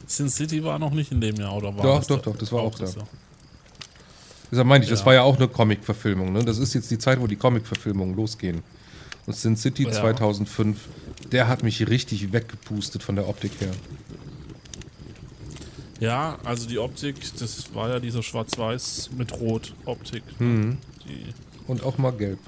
[0.09, 2.61] Sin City war noch nicht in dem Jahr, oder war Doch, doch, doch, das war
[2.61, 2.85] auch, auch da.
[2.85, 3.07] Jahr?
[4.49, 4.95] Deshalb meinte ich, ja.
[4.95, 6.33] das war ja auch eine Comic-Verfilmung.
[6.33, 6.43] Ne?
[6.43, 8.63] Das ist jetzt die Zeit, wo die Comic-Verfilmungen losgehen.
[9.27, 9.91] Und Sin City ja.
[9.91, 10.79] 2005,
[11.31, 13.71] der hat mich richtig weggepustet von der Optik her.
[15.99, 20.23] Ja, also die Optik, das war ja diese Schwarz-Weiß mit Rot-Optik.
[20.39, 20.77] Mhm.
[21.67, 22.39] Und auch mal gelb.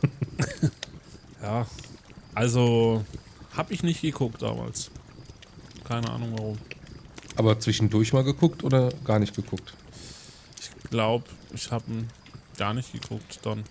[1.42, 1.66] ja,
[2.34, 3.04] also
[3.52, 4.90] habe ich nicht geguckt damals.
[5.84, 6.58] Keine Ahnung warum.
[7.36, 9.74] Aber zwischendurch mal geguckt oder gar nicht geguckt?
[10.90, 12.08] glaube, ich habe ihn
[12.58, 13.64] gar nicht geguckt dann.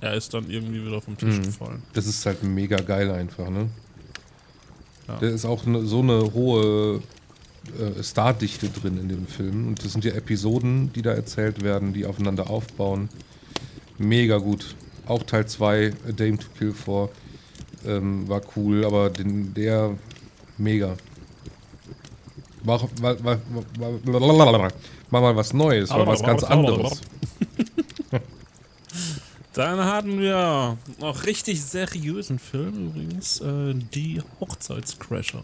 [0.00, 1.44] Er ist dann irgendwie wieder vom Tisch mhm.
[1.44, 1.82] gefallen.
[1.92, 3.68] Das ist halt mega geil einfach, ne?
[5.06, 5.18] Ja.
[5.20, 7.00] Da ist auch ne, so eine hohe
[7.78, 9.68] äh, Stardichte drin in dem Film.
[9.68, 13.08] Und das sind ja Episoden, die da erzählt werden, die aufeinander aufbauen.
[13.98, 14.74] Mega gut.
[15.06, 17.10] Auch Teil 2, A Dame to Kill For,
[17.86, 19.96] ähm, war cool, aber den, der
[20.58, 20.96] mega.
[22.64, 23.38] War, war, war,
[25.10, 27.00] Mach mal was Neues, mal was ganz anderes.
[29.52, 35.42] Dann hatten wir noch richtig seriösen Film übrigens, äh, die Hochzeitscrasher.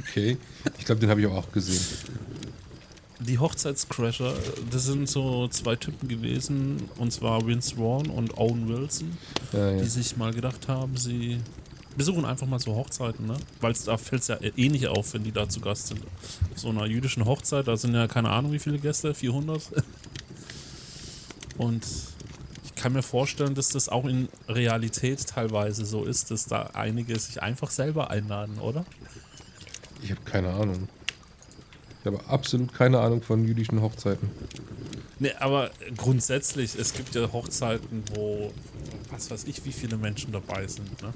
[0.00, 0.36] Okay,
[0.78, 1.80] ich glaube, den habe ich auch gesehen.
[3.20, 4.34] Die Hochzeitscrasher,
[4.70, 9.16] das sind so zwei Typen gewesen, und zwar Vince Vaughn und Owen Wilson,
[9.52, 9.82] ja, ja.
[9.82, 11.38] die sich mal gedacht haben, sie
[11.96, 13.36] besuchen einfach mal so Hochzeiten, ne?
[13.60, 16.00] Weil da fällt es ja eh nicht auf, wenn die da zu Gast sind.
[16.52, 19.62] Auf so einer jüdischen Hochzeit, da sind ja keine Ahnung wie viele Gäste, 400.
[21.58, 21.84] Und
[22.64, 27.18] ich kann mir vorstellen, dass das auch in Realität teilweise so ist, dass da einige
[27.18, 28.84] sich einfach selber einladen, oder?
[30.02, 30.88] Ich habe keine Ahnung.
[32.00, 34.30] Ich habe absolut keine Ahnung von jüdischen Hochzeiten.
[35.20, 38.52] Nee, aber grundsätzlich, es gibt ja Hochzeiten, wo
[39.12, 41.00] was weiß ich, wie viele Menschen dabei sind.
[41.02, 41.12] Ne?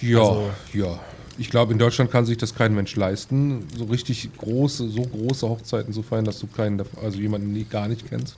[0.00, 1.00] Ja, also, ja.
[1.38, 5.46] Ich glaube, in Deutschland kann sich das kein Mensch leisten, so richtig große, so große
[5.46, 8.36] Hochzeiten zu feiern, dass du keinen, also jemanden nie, gar nicht kennst.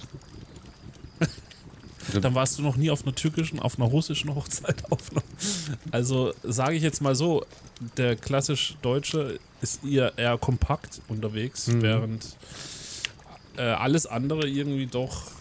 [2.20, 4.82] Dann warst du noch nie auf einer türkischen, auf einer russischen Hochzeit.
[5.92, 7.44] Also sage ich jetzt mal so,
[7.96, 11.82] der klassisch Deutsche ist eher, eher kompakt unterwegs, mhm.
[11.82, 12.26] während
[13.56, 15.37] äh, alles andere irgendwie doch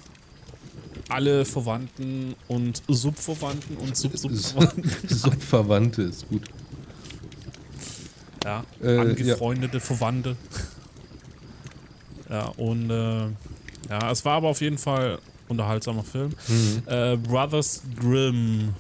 [1.10, 4.92] alle Verwandten und Subverwandten und Sub-Subverwandten.
[5.10, 6.44] Subverwandte ist gut.
[8.44, 9.84] Ja, äh, angefreundete ja.
[9.84, 10.36] Verwandte.
[12.30, 13.28] Ja, und äh,
[13.90, 16.34] ja, es war aber auf jeden Fall unterhaltsamer Film.
[16.48, 16.84] Mhm.
[16.86, 18.74] Äh, Brothers Grimm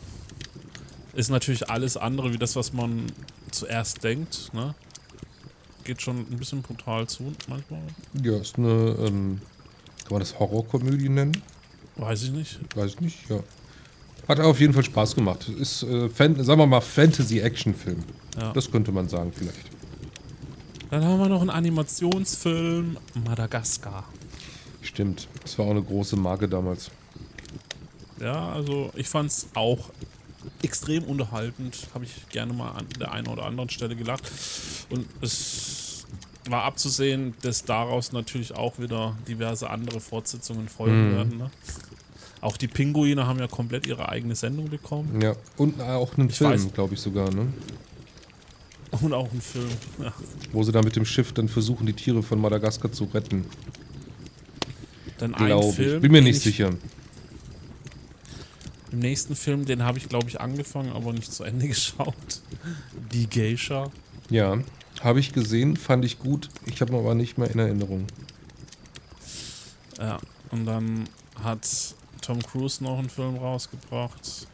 [1.13, 3.07] ist natürlich alles andere wie das, was man
[3.51, 4.53] zuerst denkt.
[4.53, 4.75] Ne?
[5.83, 7.81] Geht schon ein bisschen brutal zu manchmal.
[8.21, 9.41] Ja, ist eine, ähm,
[10.03, 11.41] kann man das Horrorkomödie nennen?
[11.97, 12.59] Weiß ich nicht.
[12.75, 13.39] Weiß ich nicht, ja.
[14.27, 15.47] Hat auf jeden Fall Spaß gemacht.
[15.49, 18.03] Ist, äh, Fan, sagen wir mal, Fantasy-Action-Film.
[18.39, 18.51] Ja.
[18.53, 19.57] Das könnte man sagen, vielleicht.
[20.89, 24.05] Dann haben wir noch einen Animationsfilm, Madagaskar.
[24.81, 26.91] Stimmt, das war auch eine große Marke damals.
[28.19, 29.89] Ja, also ich fand es auch
[30.61, 31.87] extrem unterhaltend.
[31.93, 34.31] Habe ich gerne mal an der einen oder anderen Stelle gelacht.
[34.89, 36.05] Und es
[36.49, 41.15] war abzusehen, dass daraus natürlich auch wieder diverse andere Fortsetzungen folgen mhm.
[41.15, 41.37] werden.
[41.37, 41.51] Ne?
[42.41, 45.19] Auch die Pinguine haben ja komplett ihre eigene Sendung bekommen.
[45.21, 47.47] Ja, und auch einen Ich Film, glaube ich sogar, ne?
[49.01, 49.67] Und auch einen Film.
[50.01, 50.13] Ja.
[50.51, 53.45] Wo sie da mit dem Schiff dann versuchen, die Tiere von Madagaskar zu retten,
[55.17, 55.95] Dann ein glaube Film.
[55.95, 56.01] ich.
[56.01, 56.69] Bin mir nicht ich- sicher.
[58.91, 62.15] Im nächsten Film, den habe ich, glaube ich, angefangen, aber nicht zu Ende geschaut.
[63.11, 63.91] Die Geisha.
[64.29, 64.57] Ja,
[65.01, 66.49] habe ich gesehen, fand ich gut.
[66.65, 68.07] Ich habe ihn aber nicht mehr in Erinnerung.
[69.99, 70.19] Ja.
[70.51, 71.09] Und dann
[71.43, 71.67] hat
[72.27, 74.47] Tom Cruise noch einen Film rausgebracht.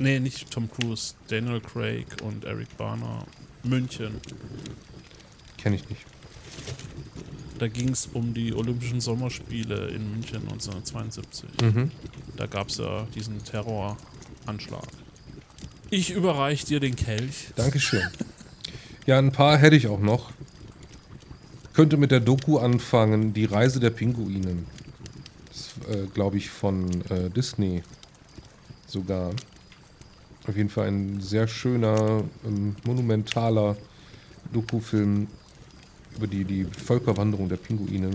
[0.00, 1.14] Nee, nicht Tom Cruise.
[1.28, 3.24] Daniel Craig und Eric Bana.
[3.62, 4.20] München.
[5.56, 6.02] Kenne ich nicht.
[7.60, 11.48] Da ging es um die Olympischen Sommerspiele in München 1972.
[11.62, 11.92] Mhm.
[12.36, 14.88] Da gab es ja diesen Terroranschlag.
[15.90, 17.52] Ich überreiche dir den Kelch.
[17.54, 18.02] Dankeschön.
[19.06, 20.32] Ja, ein paar hätte ich auch noch.
[21.72, 24.64] Könnte mit der Doku anfangen, Die Reise der Pinguine.
[25.88, 27.82] Äh, glaube ich von äh, Disney
[28.86, 29.30] sogar.
[30.46, 33.76] Auf jeden Fall ein sehr schöner, ähm, monumentaler
[34.52, 35.26] Dokufilm
[36.16, 38.10] über die, die Völkerwanderung der Pinguine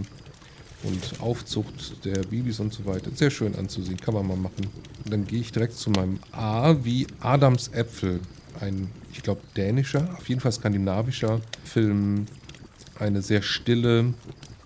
[0.83, 3.11] und Aufzucht der Babys und so weiter.
[3.13, 4.67] Sehr schön anzusehen, kann man mal machen.
[5.03, 8.21] Und dann gehe ich direkt zu meinem A wie Adams Äpfel.
[8.61, 12.25] Ein, ich glaube, dänischer, auf jeden Fall skandinavischer Film.
[12.99, 14.13] Eine sehr stille,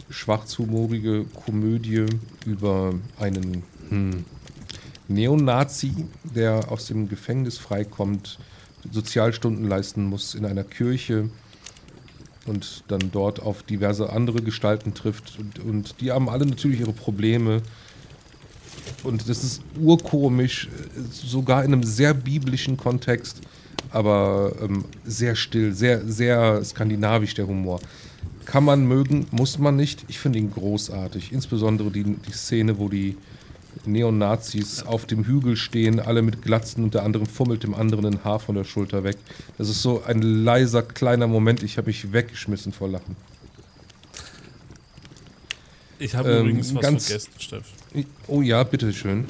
[0.09, 2.05] schwarzhumorige Komödie
[2.45, 4.25] über einen hm,
[5.07, 8.39] Neonazi, der aus dem Gefängnis freikommt,
[8.91, 11.29] Sozialstunden leisten muss in einer Kirche
[12.45, 15.37] und dann dort auf diverse andere Gestalten trifft.
[15.39, 17.61] Und, und die haben alle natürlich ihre Probleme.
[19.03, 20.67] Und das ist urkomisch,
[21.09, 23.39] sogar in einem sehr biblischen Kontext,
[23.91, 27.79] aber ähm, sehr still, sehr, sehr skandinavisch der Humor.
[28.45, 30.03] Kann man mögen, muss man nicht.
[30.07, 31.31] Ich finde ihn großartig.
[31.31, 33.17] Insbesondere die, die Szene, wo die
[33.85, 38.23] Neonazis auf dem Hügel stehen, alle mit Glatzen und der andere fummelt dem anderen ein
[38.23, 39.17] Haar von der Schulter weg.
[39.57, 41.63] Das ist so ein leiser, kleiner Moment.
[41.63, 43.15] Ich habe mich weggeschmissen vor Lachen.
[45.99, 47.65] Ich habe Ähm, übrigens was ganz- vergessen, Steff.
[48.27, 49.25] Oh ja, bitteschön.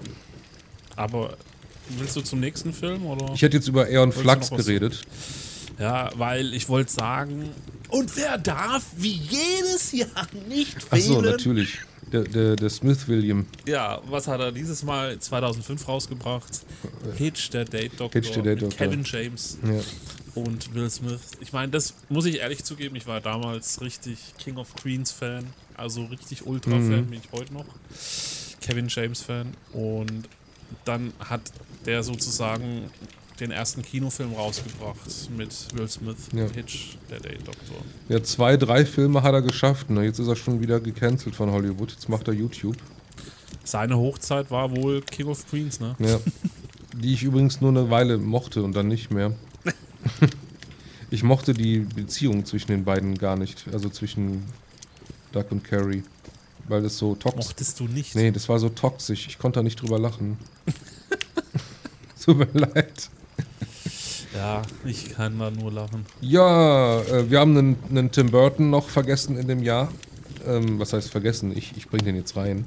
[0.95, 1.38] Aber
[1.97, 3.34] willst du zum nächsten Film oder?
[3.34, 5.02] Ich hätte jetzt über Aeon Flux geredet.
[5.80, 7.49] ja, weil ich wollte sagen.
[7.93, 11.25] Und wer darf wie jedes Jahr nicht Ach so, fehlen?
[11.32, 11.77] natürlich.
[12.12, 13.45] Der, der, der Smith William.
[13.67, 16.62] Ja, was hat er dieses Mal 2005 rausgebracht?
[17.17, 18.77] Hitch, der Date Doctor, Hitch, der Date Doctor.
[18.77, 19.79] Kevin James Ja.
[20.36, 21.19] und Will Smith.
[21.39, 25.45] Ich meine, das muss ich ehrlich zugeben, ich war damals richtig King of Queens Fan,
[25.75, 27.06] also richtig Ultra Fan Mhm.
[27.08, 27.65] bin ich heute noch.
[28.62, 30.27] Kevin James Fan und
[30.86, 31.41] dann hat
[31.86, 32.89] der sozusagen
[33.39, 36.45] den ersten Kinofilm rausgebracht mit Will Smith, Ja.
[36.49, 37.77] Hitch, der Date Doctor.
[38.09, 39.89] ja, zwei, drei Filme hat er geschafft.
[39.89, 40.03] Ne?
[40.03, 41.91] Jetzt ist er schon wieder gecancelt von Hollywood.
[41.91, 42.77] Jetzt macht er YouTube.
[43.63, 45.95] Seine Hochzeit war wohl King of Queens, ne?
[45.99, 46.19] Ja.
[46.95, 49.33] Die ich übrigens nur eine Weile mochte und dann nicht mehr.
[51.09, 53.65] ich mochte die Beziehung zwischen den beiden gar nicht.
[53.71, 54.43] Also zwischen
[55.31, 56.03] Doug und Carrie.
[56.67, 58.15] Weil das so toxisch Mochtest du nicht?
[58.15, 59.27] Nee, das war so toxisch.
[59.27, 60.37] Ich konnte da nicht drüber lachen.
[62.23, 63.09] Tut mir leid.
[64.35, 66.05] Ja, ich kann da nur lachen.
[66.21, 69.89] Ja, äh, wir haben einen, einen Tim Burton noch vergessen in dem Jahr.
[70.47, 71.55] Ähm, was heißt vergessen?
[71.55, 72.65] Ich, ich bringe den jetzt rein.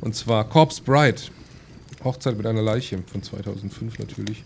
[0.00, 1.20] Und zwar Corpse Bride.
[2.04, 4.44] Hochzeit mit einer Leiche von 2005 natürlich.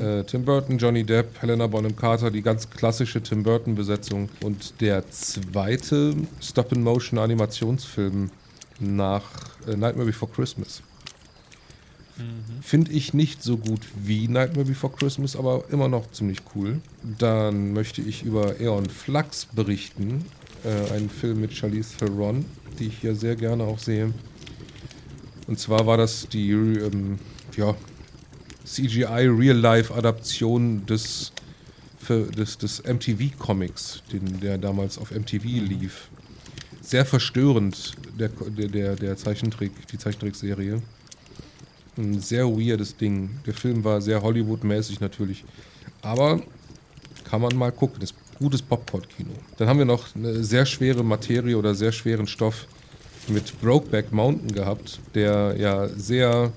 [0.00, 4.28] Äh, Tim Burton, Johnny Depp, Helena Bonham Carter, die ganz klassische Tim Burton-Besetzung.
[4.42, 8.30] Und der zweite Stop-in-Motion-Animationsfilm
[8.80, 9.22] nach
[9.66, 10.82] äh, Nightmare Before Christmas.
[12.60, 16.80] Finde ich nicht so gut wie Nightmare Before Christmas, aber immer noch ziemlich cool.
[17.18, 20.24] Dann möchte ich über Aeon Flux berichten.
[20.64, 22.44] Äh, einen Film mit Charlize Theron,
[22.78, 24.12] die ich hier sehr gerne auch sehe.
[25.48, 27.18] Und zwar war das die ähm,
[27.56, 27.74] ja,
[28.64, 31.32] CGI Real-Life-Adaption des,
[32.08, 36.08] des, des MTV-Comics, den, der damals auf MTV lief.
[36.80, 40.80] Sehr verstörend, der, der, der Zeichentrick, die Zeichentrickserie.
[41.96, 43.30] Ein sehr weirdes Ding.
[43.46, 45.44] Der Film war sehr Hollywood-mäßig natürlich.
[46.00, 46.40] Aber
[47.24, 48.00] kann man mal gucken.
[48.00, 49.30] Das ist gutes Popcorn-Kino.
[49.58, 52.66] Dann haben wir noch eine sehr schwere Materie oder sehr schweren Stoff
[53.28, 56.50] mit Brokeback Mountain gehabt, der ja sehr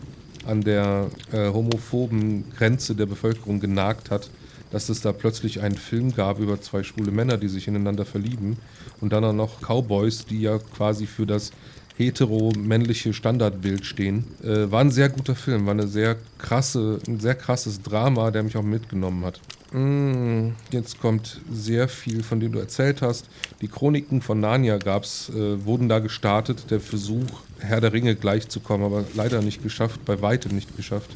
[0.46, 4.30] an der äh, homophoben Grenze der Bevölkerung genagt hat,
[4.72, 8.58] dass es da plötzlich einen Film gab über zwei schwule Männer, die sich ineinander verlieben
[9.02, 11.52] und dann auch noch Cowboys, die ja quasi für das
[11.98, 14.26] hetero-männliche Standardbild stehen.
[14.44, 18.44] Äh, war ein sehr guter Film, war eine sehr krasse, ein sehr krasses Drama, der
[18.44, 19.40] mich auch mitgenommen hat.
[19.72, 23.30] Mm, Jetzt kommt sehr viel, von dem du erzählt hast.
[23.62, 26.70] Die Chroniken von Narnia gab's, äh, wurden da gestartet.
[26.70, 31.12] Der Versuch, Herr der Ringe gleichzukommen, aber leider nicht geschafft, bei weitem nicht geschafft.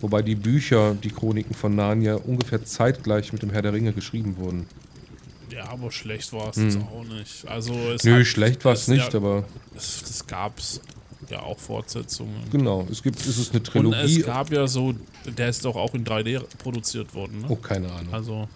[0.00, 4.36] Wobei die Bücher, die Chroniken von Narnia, ungefähr zeitgleich mit dem Herr der Ringe geschrieben
[4.36, 4.66] wurden.
[5.50, 7.46] Ja, aber schlecht war es jetzt auch nicht.
[7.46, 8.12] Also es Hm.
[8.12, 9.44] Nö, hat- schlecht war es nicht, ja, aber
[9.76, 10.80] Es, das gab's
[11.30, 12.36] ja auch Fortsetzungen.
[12.50, 12.86] genau.
[12.90, 14.20] Es gibt, es ist eine Und Trilogie.
[14.20, 14.94] es gab ja so,
[15.26, 17.46] der ist doch auch in 3D produziert worden, ne?
[17.48, 18.12] oh, keine Ahnung.
[18.12, 18.48] Also,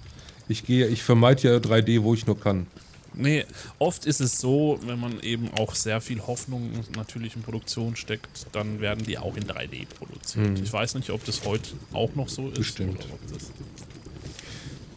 [0.48, 2.66] Ich gehe, ich vermeide ja 3D, wo ich nur kann.
[3.14, 3.44] nee,
[3.78, 8.46] oft ist es so, wenn man eben auch sehr viel Hoffnung natürlich in Produktion steckt,
[8.52, 10.58] dann werden die auch in 3D produziert.
[10.62, 12.48] Ich weiß nicht, ob das heute auch noch so ist.
[12.48, 12.54] Hm.
[12.54, 13.06] Bestimmt.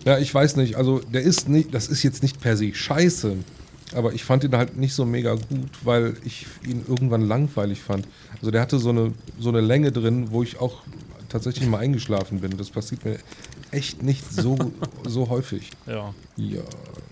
[0.06, 0.76] Ja, ich weiß nicht.
[0.76, 3.36] Also der ist nicht, das ist jetzt nicht per se scheiße,
[3.94, 8.08] aber ich fand ihn halt nicht so mega gut, weil ich ihn irgendwann langweilig fand.
[8.40, 10.82] Also der hatte so eine so eine Länge drin, wo ich auch
[11.30, 12.58] tatsächlich mal eingeschlafen bin.
[12.58, 13.18] Das passiert mir
[13.72, 14.58] echt nicht so
[15.08, 15.70] so häufig.
[15.88, 16.62] ja, Ja,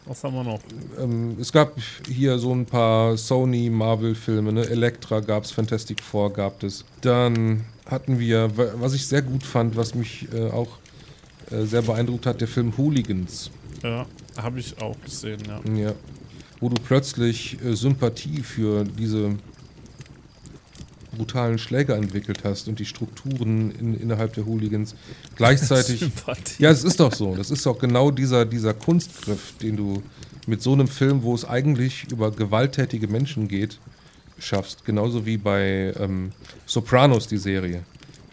[0.06, 0.60] was haben wir noch?
[0.99, 1.75] ähm, es gab
[2.08, 4.67] hier so ein paar Sony Marvel Filme, ne?
[4.67, 6.84] Elektra gab's, Fantastic Four gab es.
[7.02, 10.67] Dann hatten wir, wa- was ich sehr gut fand, was mich äh, auch
[11.51, 13.51] äh, sehr beeindruckt hat, der Film Hooligans.
[13.83, 14.05] Ja,
[14.38, 15.73] habe ich auch gesehen, ja.
[15.73, 15.93] Ja.
[16.59, 19.35] Wo du plötzlich äh, Sympathie für diese
[21.15, 24.95] brutalen Schläger entwickelt hast und die Strukturen in, innerhalb der Hooligans.
[25.35, 25.99] Gleichzeitig.
[25.99, 26.63] Sympathie.
[26.63, 27.35] ja, es ist doch so.
[27.35, 30.01] Das ist doch genau dieser, dieser Kunstgriff, den du
[30.47, 33.79] mit so einem Film, wo es eigentlich über gewalttätige Menschen geht,
[34.39, 34.85] schaffst.
[34.85, 36.31] Genauso wie bei ähm,
[36.65, 37.83] Sopranos, die Serie.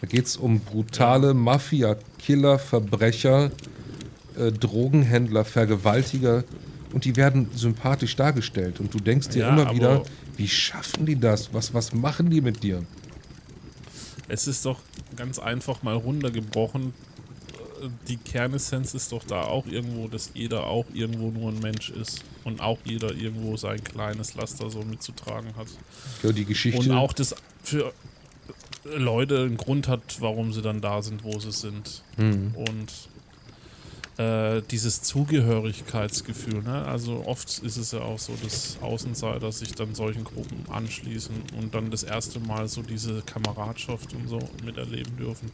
[0.01, 3.51] Da geht es um brutale Mafia, Killer, Verbrecher,
[4.37, 6.43] äh, Drogenhändler, Vergewaltiger
[6.93, 8.79] und die werden sympathisch dargestellt.
[8.79, 10.03] Und du denkst dir Ja, immer wieder,
[10.35, 11.53] wie schaffen die das?
[11.53, 12.83] Was, was machen die mit dir?
[14.27, 14.79] Es ist doch
[15.15, 16.93] ganz einfach mal runtergebrochen.
[18.07, 22.23] Die Kernessenz ist doch da auch irgendwo, dass jeder auch irgendwo nur ein Mensch ist
[22.43, 25.67] und auch jeder irgendwo sein kleines Laster so mitzutragen hat.
[26.23, 26.79] Ja, die Geschichte.
[26.79, 27.93] Und auch das für
[28.95, 32.03] Leute einen Grund hat, warum sie dann da sind, wo sie sind.
[32.17, 32.53] Mhm.
[32.55, 32.93] Und
[34.23, 36.85] äh, dieses Zugehörigkeitsgefühl, ne?
[36.85, 41.75] also oft ist es ja auch so, dass Außenseiter sich dann solchen Gruppen anschließen und
[41.75, 45.51] dann das erste Mal so diese Kameradschaft und so miterleben dürfen.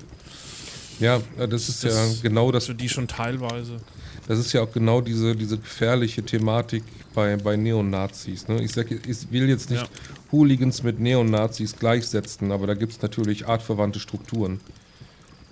[1.00, 2.68] Ja, äh, das ist ja Das- genau das.
[2.68, 3.82] Für die schon teilweise.
[4.28, 6.84] Das ist ja auch genau diese, diese gefährliche Thematik
[7.14, 8.48] bei, bei Neonazis.
[8.48, 8.62] Ne?
[8.64, 9.90] Ich, sag, ich will jetzt nicht Ja.
[10.32, 14.62] Hooligans mit Neonazis gleichsetzen, aber da gibt es natürlich artverwandte Strukturen.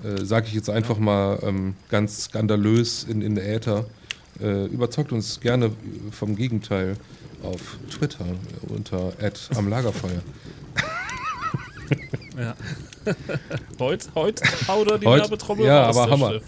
[0.04, 3.86] Äh, Sage ich jetzt einfach mal ähm, ganz skandalös in, in der Äther.
[4.42, 5.72] Äh, überzeugt uns gerne
[6.12, 6.96] vom Gegenteil
[7.44, 8.26] auf Twitter
[8.70, 9.14] unter
[9.56, 10.22] am Lagerfeuer.
[12.38, 12.56] Ja.
[13.80, 16.30] heute, heute haut er die Werbetrommel ja, aber Hammer.
[16.30, 16.44] Steff.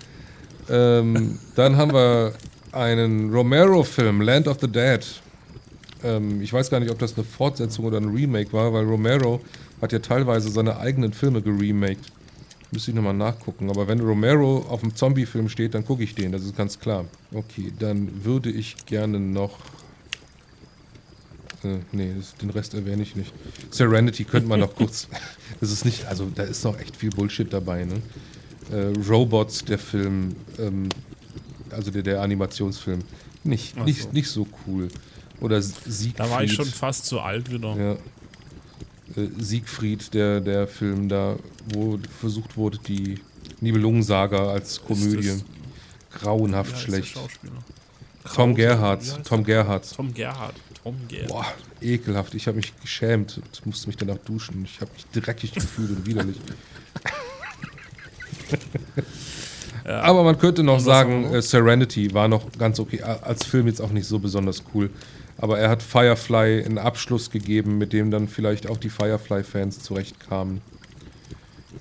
[0.69, 2.34] Ähm, dann haben wir
[2.71, 5.06] einen Romero-Film, Land of the Dead.
[6.04, 9.41] Ähm, ich weiß gar nicht, ob das eine Fortsetzung oder ein Remake war, weil Romero
[9.82, 12.12] hat ja teilweise seine eigenen Filme geremaked.
[12.71, 13.69] Müsste ich nochmal nachgucken.
[13.69, 17.06] Aber wenn Romero auf dem Zombie-Film steht, dann gucke ich den, das ist ganz klar.
[17.32, 19.60] Okay, dann würde ich gerne noch.
[21.63, 23.32] Äh, nee, das, den Rest erwähne ich nicht.
[23.69, 25.08] Serenity könnte man noch kurz.
[25.60, 28.02] Das ist nicht, also da ist noch echt viel Bullshit dabei, ne?
[28.71, 30.89] Äh, Robots, der Film, ähm,
[31.69, 32.99] also der, der Animationsfilm,
[33.43, 34.10] nicht, Ach nicht, so.
[34.12, 34.88] nicht so cool.
[35.41, 36.19] Oder Siegfried.
[36.19, 37.76] Da war ich schon fast zu alt wieder.
[37.76, 37.93] Ja.
[39.21, 41.38] Äh, Siegfried, der, der Film da,
[41.73, 43.19] wo versucht wurde, die
[43.60, 45.41] Nibelungensaga als Komödie.
[46.12, 47.17] Grauenhaft heißt schlecht.
[48.36, 49.26] Tom Gerhardt.
[49.26, 49.43] Tom?
[49.43, 49.93] Gerhardt.
[49.95, 50.56] Tom Gerhardt.
[50.84, 51.28] Tom Gerhardt.
[51.28, 51.45] Boah,
[51.82, 52.34] ekelhaft.
[52.36, 54.65] Ich habe mich geschämt und musste mich danach duschen.
[54.65, 56.38] Ich habe mich dreckig gefühlt und widerlich.
[59.86, 59.99] Ja.
[59.99, 61.34] Aber man könnte noch sagen, noch?
[61.34, 63.01] äh, Serenity war noch ganz okay.
[63.01, 64.89] Als Film jetzt auch nicht so besonders cool.
[65.38, 70.62] Aber er hat Firefly einen Abschluss gegeben, mit dem dann vielleicht auch die Firefly-Fans zurechtkamen.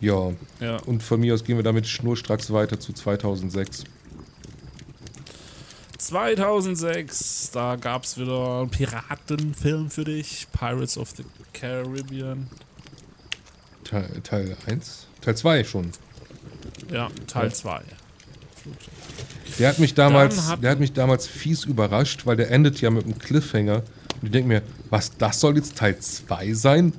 [0.01, 0.79] Ja, Ja.
[0.79, 3.85] und von mir aus gehen wir damit schnurstracks weiter zu 2006.
[5.99, 10.49] 2006, da gab es wieder einen Piratenfilm für dich.
[10.53, 12.49] Pirates of the Caribbean.
[13.85, 15.07] Teil, Teil 1?
[15.21, 15.93] Teil 2 schon.
[16.93, 17.53] Ja, Teil Ja.
[17.55, 17.83] 2.
[19.59, 22.91] Der hat mich damals, hat- der hat mich damals fies überrascht, weil der endet ja
[22.91, 23.77] mit einem Cliffhanger.
[23.77, 26.93] Und ich denke mir, was, das soll jetzt Teil 2 sein?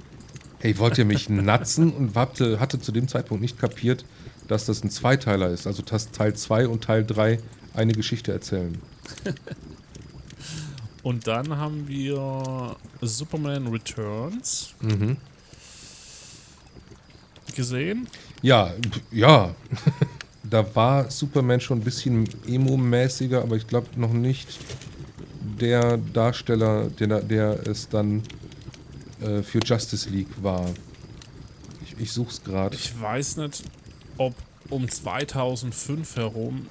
[0.59, 1.91] Hey, wollt ihr mich natzen?
[1.93, 4.03] Und hatte, hatte zu dem Zeitpunkt nicht kapiert,
[4.47, 5.67] dass das ein Zweiteiler ist.
[5.67, 7.39] Also, dass Teil 2 und Teil 3
[7.73, 8.77] eine Geschichte erzählen.
[11.03, 15.17] Und dann haben wir Superman Returns Mhm.
[17.55, 18.07] gesehen.
[18.43, 18.73] Ja,
[19.11, 19.55] ja.
[20.43, 24.59] da war Superman schon ein bisschen emo-mäßiger, aber ich glaube noch nicht
[25.59, 28.21] der Darsteller, der, der es dann
[29.21, 30.69] äh, für Justice League war.
[31.85, 32.75] Ich, ich such's gerade.
[32.75, 33.63] Ich weiß nicht,
[34.17, 34.35] ob
[34.69, 36.67] um 2005 herum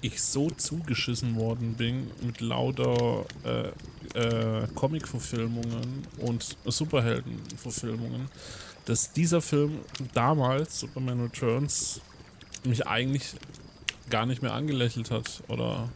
[0.00, 3.68] ich so zugeschissen worden bin mit lauter äh,
[4.18, 8.28] äh, Comic-Verfilmungen und Superhelden-Verfilmungen,
[8.88, 9.72] dass dieser Film
[10.14, 12.00] damals, Superman Returns,
[12.64, 13.34] mich eigentlich
[14.10, 15.88] gar nicht mehr angelächelt hat oder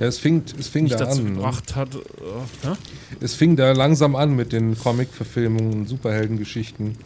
[0.00, 1.24] Ja, es fing, es fing da dazu an.
[1.26, 1.30] Ne?
[1.34, 1.94] gebracht hat.
[1.94, 1.98] Äh?
[3.20, 6.96] Es fing da langsam an mit den Comic-Verfilmungen, Superheldengeschichten.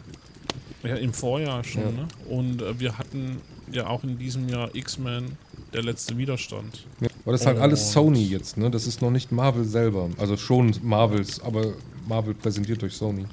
[0.83, 1.91] Ja, im Vorjahr schon, Ja.
[1.91, 2.07] ne?
[2.29, 3.41] Und äh, wir hatten
[3.71, 5.37] ja auch in diesem Jahr X-Men,
[5.73, 6.85] der letzte Widerstand.
[7.01, 7.07] Ja.
[7.23, 8.71] Aber das ist halt alles Und- Sony jetzt, ne?
[8.71, 10.09] Das ist noch nicht Marvel selber.
[10.17, 11.73] Also schon Marvels, aber
[12.07, 13.25] Marvel präsentiert durch Sony.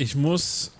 [0.00, 0.70] Ich muss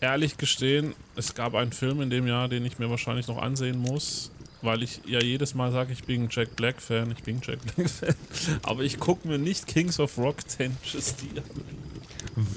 [0.00, 3.78] ehrlich gestehen, es gab einen Film in dem Jahr, den ich mir wahrscheinlich noch ansehen
[3.78, 4.30] muss,
[4.62, 7.90] weil ich ja jedes Mal sage, ich bin Jack Black Fan, ich bin Jack Black
[7.90, 8.14] Fan,
[8.62, 10.76] aber ich gucke mir nicht Kings of Rock D an.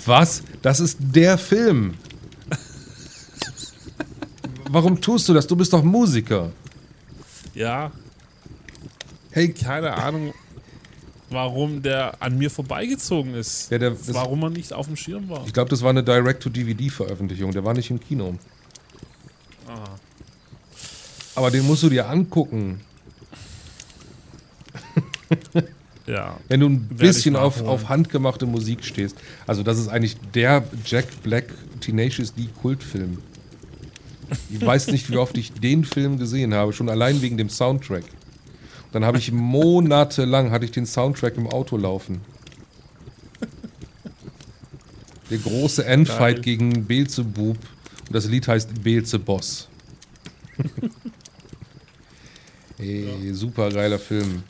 [0.06, 0.44] Was?
[0.62, 1.96] Das ist der Film.
[4.70, 5.48] Warum tust du das?
[5.48, 6.52] Du bist doch Musiker.
[7.56, 7.92] Ja,
[9.32, 10.32] Hey, keine Ahnung,
[11.34, 13.72] warum der an mir vorbeigezogen ist.
[13.72, 15.44] Ja, der- warum er nicht auf dem Schirm war.
[15.46, 17.52] ich glaube, das war eine Direct-to-DVD-Veröffentlichung.
[17.52, 18.36] Der war nicht im Kino.
[19.68, 19.90] Ah.
[21.36, 22.82] Aber den musst du dir angucken.
[26.06, 29.16] Ja, Wenn du ein bisschen auf, auf handgemachte Musik stehst.
[29.48, 31.46] Also das ist eigentlich der Jack Black
[31.80, 33.20] Tenacious D Kultfilm.
[34.50, 38.04] Ich weiß nicht, wie oft ich den Film gesehen habe, schon allein wegen dem Soundtrack.
[38.94, 42.22] Dann habe ich monatelang hatte ich den Soundtrack im Auto laufen.
[45.30, 46.44] Der große Endfight Geil.
[46.44, 47.58] gegen Beelzebub.
[47.58, 49.68] Und das Lied heißt Beelzeboss.
[52.78, 54.44] Ey, super geiler Film.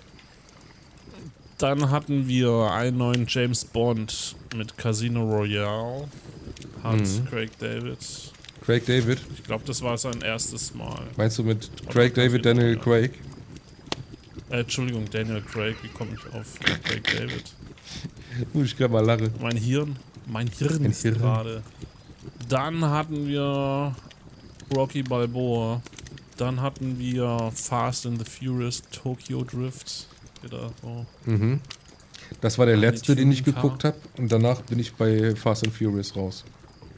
[1.58, 6.08] Dann hatten wir einen neuen James Bond mit Casino Royale.
[6.84, 7.26] Hat Mhm.
[7.30, 7.98] Craig David.
[8.66, 9.20] Craig David.
[9.36, 11.04] Ich glaube, das war sein erstes Mal.
[11.16, 12.82] Meinst du mit Craig David, Daniel ja.
[12.82, 13.12] Craig?
[14.54, 15.76] Äh, Entschuldigung, Daniel Craig.
[15.82, 17.44] Wie komme ich auf Craig David?
[18.54, 19.34] Muss ich gerade mal lachen.
[19.42, 19.96] Mein Hirn.
[20.28, 21.64] Mein Hirn ist gerade.
[22.48, 23.96] Dann hatten wir
[24.76, 25.82] Rocky Balboa.
[26.38, 30.08] Dann hatten wir Fast and the Furious Tokyo Drift.
[30.44, 31.06] Wieder so.
[31.26, 31.60] Mhm.
[32.40, 33.98] Das war der Eine letzte, den ich geguckt habe.
[34.18, 36.44] Und danach bin ich bei Fast and Furious raus.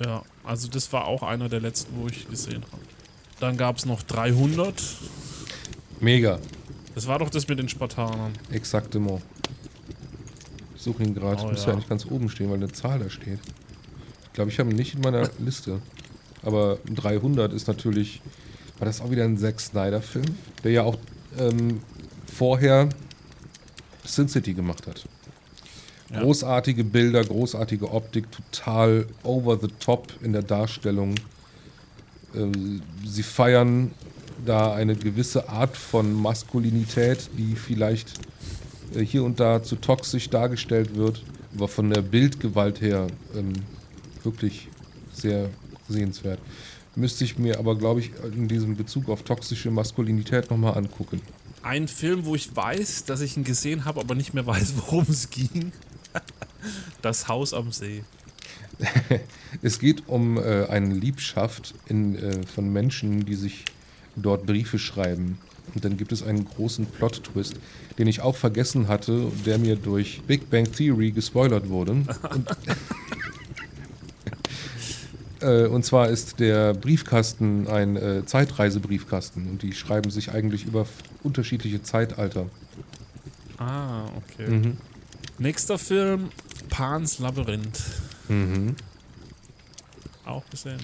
[0.03, 2.83] Ja, also das war auch einer der letzten, wo ich gesehen habe.
[3.39, 4.73] Dann gab es noch 300.
[6.01, 6.39] Mega.
[6.95, 8.31] Das war doch das mit den Spartanern.
[8.51, 9.21] Exaktement.
[10.75, 11.43] Ich suche ihn gerade.
[11.43, 11.73] Oh, Muss ja ja.
[11.73, 13.39] eigentlich ganz oben stehen, weil eine Zahl da steht.
[14.23, 15.81] Ich glaube, ich habe ihn nicht in meiner Liste.
[16.41, 18.21] Aber 300 ist natürlich.
[18.79, 20.25] War das auch wieder ein Zack Snyder-Film?
[20.63, 20.97] Der ja auch
[21.37, 21.81] ähm,
[22.33, 22.89] vorher
[24.03, 25.05] Sin City gemacht hat.
[26.11, 26.21] Ja.
[26.21, 31.15] Großartige Bilder, großartige Optik, total over the top in der Darstellung.
[32.35, 33.91] Ähm, sie feiern
[34.43, 38.13] da eine gewisse Art von Maskulinität, die vielleicht
[38.93, 41.23] äh, hier und da zu toxisch dargestellt wird,
[41.55, 43.53] aber von der Bildgewalt her ähm,
[44.23, 44.69] wirklich
[45.13, 45.49] sehr
[45.87, 46.39] sehenswert.
[46.95, 51.21] Müsste ich mir aber, glaube ich, in diesem Bezug auf toxische Maskulinität nochmal angucken.
[51.61, 55.05] Ein Film, wo ich weiß, dass ich ihn gesehen habe, aber nicht mehr weiß, worum
[55.09, 55.71] es ging.
[57.01, 58.03] Das Haus am See.
[59.61, 63.63] Es geht um äh, eine Liebschaft in, äh, von Menschen, die sich
[64.15, 65.37] dort Briefe schreiben.
[65.73, 67.55] Und dann gibt es einen großen Plot-Twist,
[67.97, 71.91] den ich auch vergessen hatte, der mir durch Big Bang Theory gespoilert wurde.
[72.31, 72.47] Und,
[75.41, 80.87] äh, und zwar ist der Briefkasten ein äh, Zeitreisebriefkasten und die schreiben sich eigentlich über
[81.23, 82.47] unterschiedliche Zeitalter.
[83.57, 84.49] Ah, okay.
[84.49, 84.77] Mhm.
[85.37, 86.29] Nächster Film,
[86.69, 87.79] Pans Labyrinth.
[88.27, 88.75] Mhm.
[90.25, 90.79] Auch gesehen.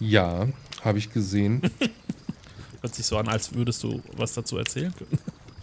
[0.00, 0.48] Ja,
[0.82, 1.62] habe ich gesehen.
[2.84, 5.18] Hört sich so an, als würdest du was dazu erzählen können.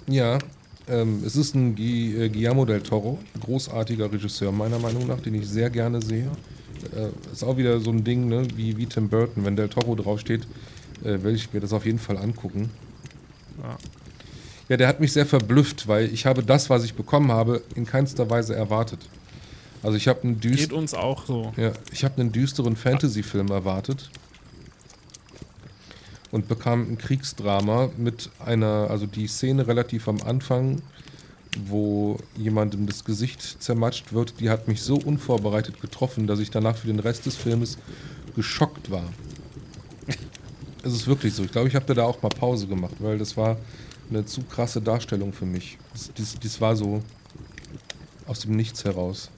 [0.07, 0.39] Ja,
[0.87, 5.47] ähm, es ist ein äh, Guillermo del Toro, großartiger Regisseur meiner Meinung nach, den ich
[5.47, 6.31] sehr gerne sehe.
[6.95, 9.45] Äh, ist auch wieder so ein Ding, ne, wie, wie Tim Burton.
[9.45, 10.47] Wenn del Toro draufsteht,
[11.03, 12.71] äh, werde ich mir das auf jeden Fall angucken.
[13.61, 13.77] Ja.
[14.69, 17.85] Ja, der hat mich sehr verblüfft, weil ich habe das, was ich bekommen habe, in
[17.85, 19.07] keinster Weise erwartet.
[19.83, 21.53] Also ich habe einen, Geht düst uns auch so.
[21.55, 24.09] ja, ich habe einen düsteren Fantasy-Film erwartet
[26.31, 30.81] und bekam ein Kriegsdrama mit einer, also die Szene relativ am Anfang,
[31.65, 36.77] wo jemandem das Gesicht zermatscht wird, die hat mich so unvorbereitet getroffen, dass ich danach
[36.77, 37.77] für den Rest des Filmes
[38.35, 39.03] geschockt war.
[40.83, 41.43] Es ist wirklich so.
[41.43, 43.57] Ich glaube, ich habe da auch mal Pause gemacht, weil das war
[44.09, 45.77] eine zu krasse Darstellung für mich.
[45.93, 47.03] Das, dies, dies war so
[48.25, 49.29] aus dem Nichts heraus.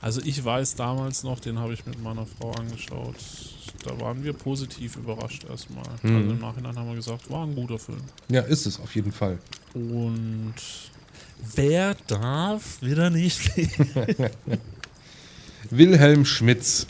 [0.00, 3.16] Also ich weiß damals noch, den habe ich mit meiner Frau angeschaut.
[3.84, 5.84] Da waren wir positiv überrascht erstmal.
[6.02, 6.16] Mhm.
[6.16, 8.00] Also im Nachhinein haben wir gesagt, war ein guter Film.
[8.28, 9.38] Ja, ist es auf jeden Fall.
[9.74, 10.54] Und
[11.54, 13.50] wer darf wieder nicht
[15.70, 16.86] Wilhelm Schmitz.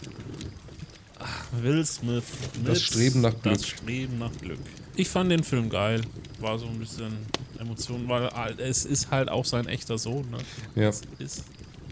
[1.62, 2.24] Will Smith.
[2.58, 3.54] mit Das Streben nach Glück.
[3.56, 4.58] Das Streben nach Glück.
[4.96, 6.00] Ich fand den Film geil.
[6.40, 7.16] War so ein bisschen
[7.58, 8.28] Emotionen, weil
[8.58, 10.28] es ist halt auch sein echter Sohn.
[10.30, 10.38] Ne?
[10.82, 10.90] Ja,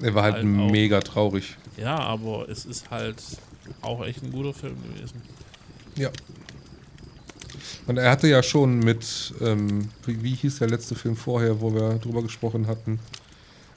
[0.01, 1.57] er war halt, Halt mega traurig.
[1.77, 3.23] ja, aber es ist halt
[3.81, 5.23] auch echt ein guter Film gewesen.
[5.97, 6.11] Ja.
[7.87, 11.75] Und er hatte ja schon mit, ähm, wie, wie hieß der letzte Film vorher, wo
[11.75, 13.01] wir drüber gesprochen hatten?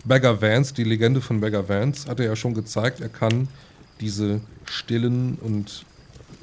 [0.04, 3.48] Beggar Vance, die Legende von Beggar Vance, hat er ja schon gezeigt, er kann
[4.00, 5.86] diese stillen und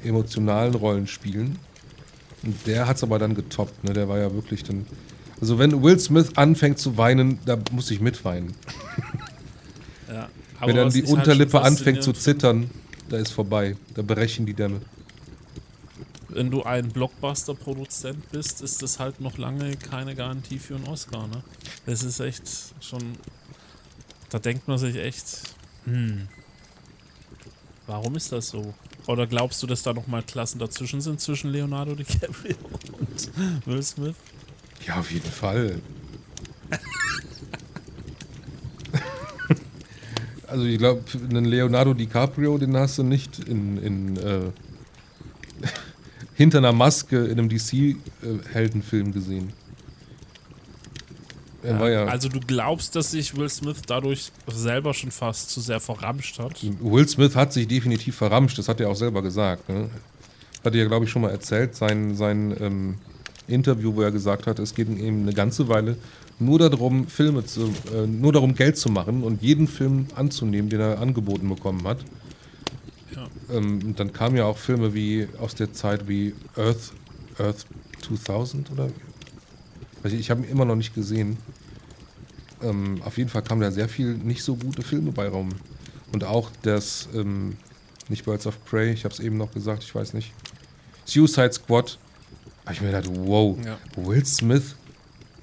[0.03, 1.57] emotionalen Rollen spielen.
[2.43, 3.93] Und der hat es aber dann getoppt, ne?
[3.93, 4.85] Der war ja wirklich dann.
[5.39, 8.53] Also wenn Will Smith anfängt zu weinen, da muss ich mitweinen.
[10.11, 10.29] Ja.
[10.67, 12.69] wenn dann die halt Unterlippe schon anfängt zu zittern,
[13.09, 13.75] da ist vorbei.
[13.93, 14.81] Da brechen die Dämme.
[16.29, 21.27] wenn du ein Blockbuster-Produzent bist, ist das halt noch lange keine Garantie für einen Oscar,
[21.27, 21.43] ne?
[21.85, 22.43] Das ist echt
[22.81, 23.17] schon.
[24.29, 25.43] Da denkt man sich echt,
[25.85, 26.27] hm,
[27.85, 28.73] warum ist das so?
[29.05, 32.55] Oder glaubst du, dass da nochmal Klassen dazwischen sind zwischen Leonardo DiCaprio
[32.99, 34.15] und Will Smith?
[34.87, 35.81] Ja, auf jeden Fall.
[40.53, 44.39] Also ich glaube, einen Leonardo DiCaprio, den hast du nicht in, in äh,
[46.35, 49.51] hinter einer Maske in einem DC-Heldenfilm gesehen.
[51.63, 52.05] War ja.
[52.05, 56.61] Also du glaubst, dass sich Will Smith dadurch selber schon fast zu sehr verramscht hat?
[56.81, 59.69] Will Smith hat sich definitiv verramscht, das hat er auch selber gesagt.
[59.69, 59.89] Ne?
[60.63, 62.95] Hat er ja, glaube ich, schon mal erzählt, sein, sein ähm,
[63.47, 65.97] Interview, wo er gesagt hat, es geht ihm eine ganze Weile
[66.39, 70.79] nur darum, Filme zu, äh, nur darum, Geld zu machen und jeden Film anzunehmen, den
[70.79, 71.99] er angeboten bekommen hat.
[73.15, 73.27] Ja.
[73.55, 76.93] Ähm, dann kamen ja auch Filme wie aus der Zeit wie Earth,
[77.37, 77.65] Earth
[78.01, 78.89] 2000 oder?
[80.03, 81.37] Ich, ich habe ihn immer noch nicht gesehen.
[82.61, 85.49] Ähm, auf jeden Fall kamen da sehr viel nicht so gute Filme bei rum.
[86.11, 87.57] Und auch das, ähm,
[88.09, 90.33] nicht Birds of Prey, ich habe es eben noch gesagt, ich weiß nicht.
[91.05, 91.97] Suicide Squad.
[92.65, 93.77] Habe ich mir gedacht, wow, Ja.
[93.97, 94.75] Will Smith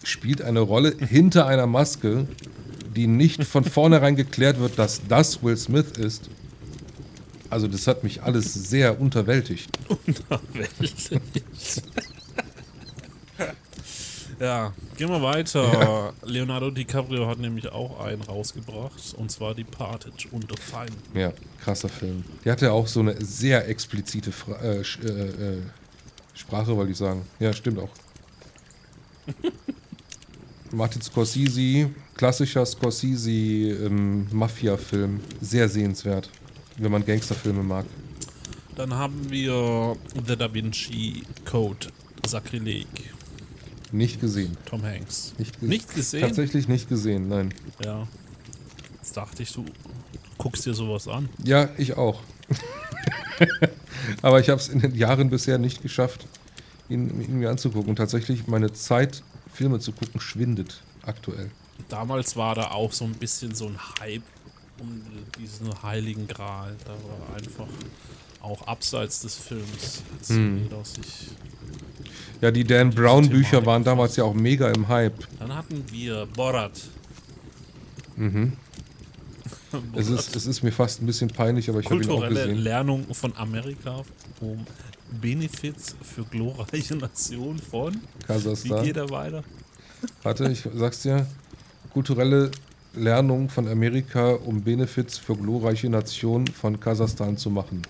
[0.03, 2.27] spielt eine Rolle hinter einer Maske,
[2.95, 6.29] die nicht von vornherein geklärt wird, dass das Will Smith ist.
[7.49, 9.79] Also das hat mich alles sehr unterwältigt.
[14.41, 16.15] Ja, gehen wir weiter.
[16.23, 20.97] Leonardo DiCaprio hat nämlich auch einen rausgebracht, und zwar die Partage unter Feinden.
[21.13, 22.25] Ja, krasser Film.
[22.43, 25.63] Der hatte auch so eine sehr explizite Fra äh, äh, äh,
[26.33, 27.27] Sprache, wollte ich sagen.
[27.39, 27.91] Ja, stimmt auch.
[30.73, 35.21] Martin Scorsese, klassischer Scorsese ähm, Mafia-Film.
[35.41, 36.31] Sehr sehenswert,
[36.79, 37.87] wenn man Gangsterfilme mag.
[38.77, 39.97] Dann haben wir
[40.27, 41.89] The Da Vinci Code,
[42.27, 42.87] Sakrileg,
[43.93, 44.57] Nicht gesehen.
[44.65, 45.35] Tom Hanks.
[45.39, 46.21] Nicht, ge- Nicht gesehen?
[46.23, 47.53] Tatsächlich nicht gesehen, nein.
[47.85, 48.07] Ja.
[49.03, 49.65] Jetzt dachte ich, du
[50.39, 51.29] guckst dir sowas an.
[51.45, 52.23] Ja, ich auch.
[54.23, 56.27] Aber ich habe es in den Jahren bisher nicht geschafft,
[56.89, 57.91] ihn, ihn mir anzugucken.
[57.91, 59.23] Und tatsächlich meine Zeit,
[59.61, 61.51] Filme zu gucken, schwindet aktuell.
[61.91, 64.23] Damals war da auch so ein bisschen so ein Hype
[64.81, 65.03] um
[65.39, 66.75] diesen heiligen Gral.
[66.87, 67.67] Da war einfach
[68.41, 70.67] auch abseits des Films so Hm.
[72.41, 75.29] Ja, die Dan Brown Bücher waren damals ja auch mega im Hype.
[75.39, 76.81] Dann hatten wir Borat.
[78.17, 78.53] Mhm.
[79.95, 80.21] Es Borat.
[80.21, 82.63] ist, es ist mir fast ein bisschen peinlich, aber ich habe ihn auch Kulturelle gesehen.
[82.63, 84.03] Lernung von Amerika
[84.41, 84.67] um
[85.11, 87.95] Benefits für glorreiche Nation von.
[87.95, 88.85] Wie Kasachstan.
[88.85, 89.45] geht er weiter?
[90.23, 91.27] Warte, ich sag's dir.
[91.93, 92.51] Kulturelle
[92.95, 97.83] Lernung von Amerika, um Benefits für glorreiche Nationen von Kasachstan zu machen.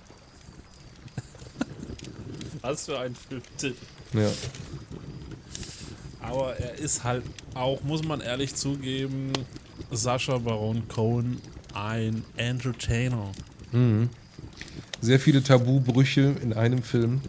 [2.62, 3.74] Was für ein Filmtitel.
[4.12, 4.30] Ja.
[6.20, 9.32] Aber er ist halt auch, muss man ehrlich zugeben,
[9.90, 11.40] Sascha Baron Cohen
[11.74, 13.32] ein Entertainer.
[13.72, 14.10] Mhm.
[15.00, 17.20] Sehr viele Tabubrüche in einem Film.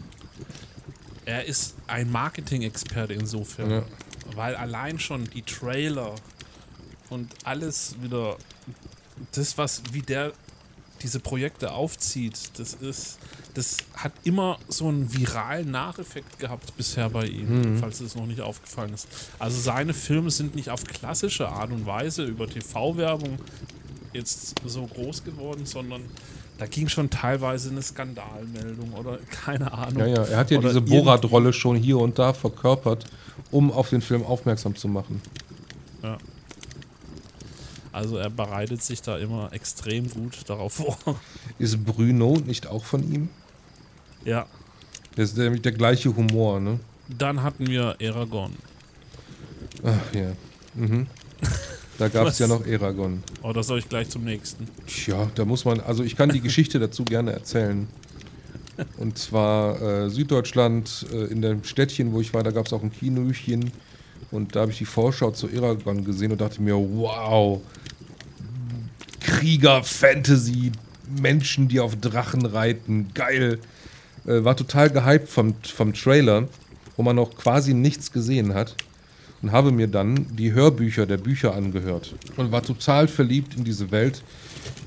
[1.24, 3.70] Er ist ein Marketing-Experte insofern.
[3.70, 3.82] Ja.
[4.34, 6.14] Weil allein schon die Trailer
[7.10, 8.36] und alles wieder,
[9.32, 10.32] das, was, wie der
[11.02, 13.18] diese Projekte aufzieht, das ist,
[13.54, 18.40] das hat immer so einen viralen Nacheffekt gehabt bisher bei ihm, falls es noch nicht
[18.40, 19.08] aufgefallen ist.
[19.38, 23.38] Also seine Filme sind nicht auf klassische Art und Weise über TV-Werbung
[24.12, 26.02] jetzt so groß geworden, sondern
[26.62, 29.98] Da ging schon teilweise eine Skandalmeldung oder keine Ahnung.
[29.98, 33.04] Ja, ja, er hat ja Oder diese Borat-Rolle schon hier und da verkörpert,
[33.50, 35.20] um auf den Film aufmerksam zu machen.
[37.90, 40.96] Also er bereitet sich da immer extrem gut darauf vor.
[41.58, 43.28] Ist Bruno nicht auch von ihm?
[44.24, 44.46] ja.
[45.16, 46.78] Das ist nämlich der gleiche Humor, ne?
[47.08, 48.54] Dann hatten wir Aragon.
[49.82, 50.30] Ach ja.
[50.74, 51.08] Mhm.
[52.02, 53.22] Da gab es ja noch Eragon.
[53.42, 54.66] Oder soll ich gleich zum nächsten?
[54.88, 57.86] Tja, da muss man, also ich kann die Geschichte dazu gerne erzählen.
[58.96, 62.82] Und zwar äh, Süddeutschland, äh, in dem Städtchen, wo ich war, da gab es auch
[62.82, 63.70] ein Kinochen.
[64.32, 67.60] Und da habe ich die Vorschau zu Eragon gesehen und dachte mir, wow,
[69.20, 70.72] Krieger, Fantasy,
[71.20, 73.60] Menschen, die auf Drachen reiten, geil.
[74.26, 76.48] Äh, war total gehypt vom, vom Trailer,
[76.96, 78.74] wo man noch quasi nichts gesehen hat.
[79.42, 82.14] Und habe mir dann die Hörbücher der Bücher angehört.
[82.36, 84.22] Und war total verliebt in diese Welt,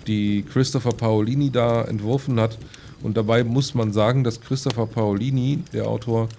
[0.08, 2.58] die Christopher Paolini da entworfen hat.
[3.04, 6.30] Und dabei muss man sagen, dass Christopher Paolini, der Autor,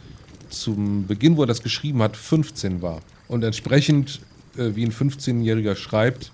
[0.48, 3.02] zum Beginn, wo er das geschrieben hat, 15 war.
[3.28, 4.20] Und entsprechend,
[4.56, 6.32] äh, wie ein 15-Jähriger schreibt,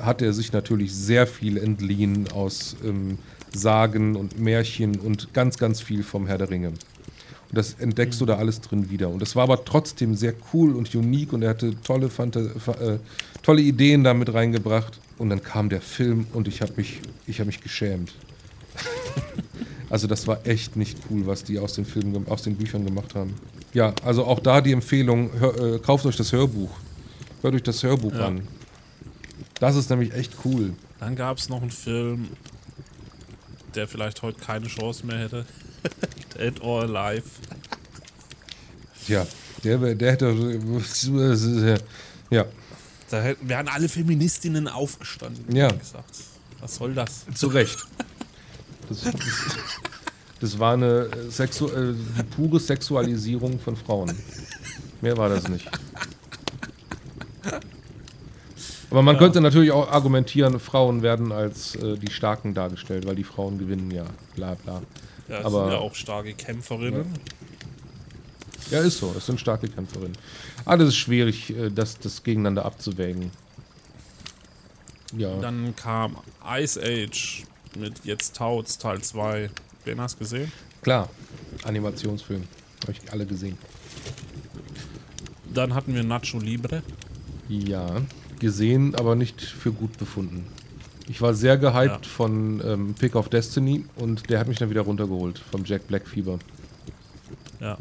[0.00, 3.18] hat er sich natürlich sehr viel entliehen aus ähm,
[3.54, 6.72] Sagen und Märchen und ganz, ganz viel vom Herr der Ringe.
[7.52, 9.10] Und das entdeckst du da alles drin wieder.
[9.10, 12.72] Und das war aber trotzdem sehr cool und unique und er hatte tolle, Fanta fa-
[12.80, 12.98] äh,
[13.42, 14.98] tolle Ideen da mit reingebracht.
[15.18, 18.14] Und dann kam der Film und ich habe mich, ich hab mich geschämt.
[19.90, 23.14] also das war echt nicht cool, was die aus den Filmen, aus den Büchern gemacht
[23.14, 23.34] haben.
[23.74, 26.70] Ja, also auch da die Empfehlung, hör, äh, kauft euch das Hörbuch.
[27.42, 28.28] Hört euch das Hörbuch Ja.
[28.28, 28.48] an.
[29.60, 30.72] Das ist nämlich echt cool.
[31.00, 32.28] Dann gab es noch einen Film,
[33.74, 35.44] der vielleicht heute keine Chance mehr hätte.
[36.38, 37.24] Dead or Alive.
[39.08, 39.26] Ja,
[39.64, 40.60] der, der hätte.
[42.30, 42.46] Ja,
[43.12, 45.54] Da hätten, wären alle Feministinnen aufgestanden.
[45.54, 45.70] Ja.
[45.70, 46.14] wie gesagt.
[46.60, 47.26] Was soll das?
[47.34, 47.78] zu Recht.
[48.88, 49.12] Das, das,
[50.40, 54.16] das war eine Sexu äh, die pure Sexualisierung von Frauen.
[55.02, 55.68] Mehr war das nicht.
[58.90, 63.24] Aber man könnte natürlich auch argumentieren, Frauen werden als äh, die Starken dargestellt, weil die
[63.24, 64.04] Frauen gewinnen ja,
[64.34, 64.82] bla bla.
[65.32, 67.06] Ja, das Aber- sind ja auch starke Kämpferinnen.
[68.70, 70.16] Ja, ist so, es sind starke Kämpferinnen.
[70.66, 73.30] Alles ist schwierig, äh, das, das gegeneinander abzuwägen.
[75.16, 76.18] Ja, Dann kam
[76.58, 77.44] Ice Age
[77.78, 79.48] mit Jetzt Taut's Teil 2.
[79.86, 80.52] Wen hast du gesehen?
[80.82, 81.08] klar,
[81.64, 82.42] Animationsfilm.
[82.82, 83.56] Habe ich alle gesehen.
[85.52, 86.82] Dann hatten wir Nacho Libre.
[87.48, 88.02] Ja,
[88.38, 90.46] gesehen, aber nicht für gut befunden.
[91.08, 92.10] Ich war sehr gehypt Ja.
[92.10, 96.06] von ähm, Pick of Destiny und der hat mich dann wieder runtergeholt vom Jack Black
[96.08, 96.38] Fieber.
[97.60, 97.76] Ja.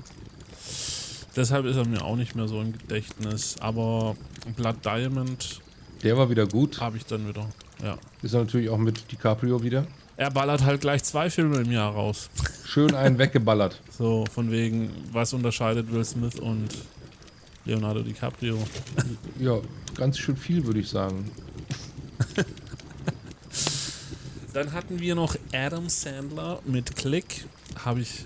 [1.35, 3.55] Deshalb ist er mir auch nicht mehr so im Gedächtnis.
[3.61, 4.15] Aber
[4.57, 5.61] Blood Diamond
[6.03, 6.81] Der war wieder gut.
[6.81, 7.47] habe ich dann wieder.
[7.83, 7.97] Ja.
[8.21, 9.85] Ist natürlich auch mit DiCaprio wieder.
[10.17, 12.29] Er ballert halt gleich zwei Filme im Jahr raus.
[12.65, 13.81] Schön einen weggeballert.
[14.01, 16.69] So, von wegen, was unterscheidet Will Smith und
[17.65, 18.57] Leonardo DiCaprio?
[19.39, 19.59] Ja,
[19.95, 21.29] ganz schön viel, würde ich sagen.
[24.53, 27.45] Dann hatten wir noch Adam Sandler mit Click.
[27.85, 28.25] Habe ich.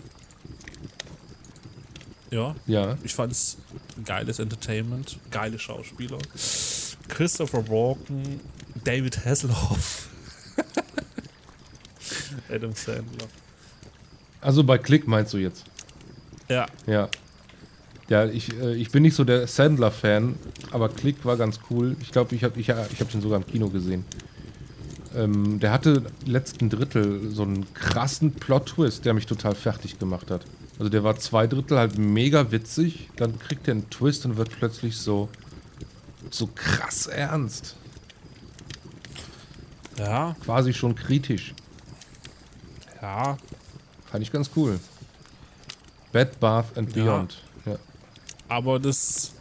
[2.32, 3.57] Ja, Ja, ich fand es
[4.03, 6.17] geiles Entertainment, geile Schauspieler.
[7.07, 8.39] Christopher Walken,
[8.84, 10.09] David Hasselhoff.
[12.49, 13.28] Adam Sandler.
[14.41, 15.63] also bei Click meinst du jetzt?
[16.49, 17.09] Ja, Ja.
[18.07, 20.36] Ja, ich, äh, ich bin nicht so der Sandler-Fan,
[20.69, 21.97] aber Click war ganz cool.
[22.01, 24.05] Ich glaube, ich habe ich, ich hab den sogar im Kino gesehen.
[25.16, 30.45] Ähm, der hatte letzten Drittel so einen krassen Plot-Twist, der mich total fertig gemacht hat.
[30.78, 34.49] Also der war zwei Drittel halt mega witzig, dann kriegt er einen Twist und wird
[34.51, 35.30] plötzlich so,
[36.32, 37.76] so krass ernst.
[39.97, 41.53] ja, Quasi schon kritisch.
[43.01, 43.38] ja.
[44.11, 44.80] Fand ich ganz cool.
[46.11, 47.03] Bad Bath and Ja.
[47.03, 47.41] Beyond.
[47.66, 47.76] Ja.
[48.47, 49.34] Aber das,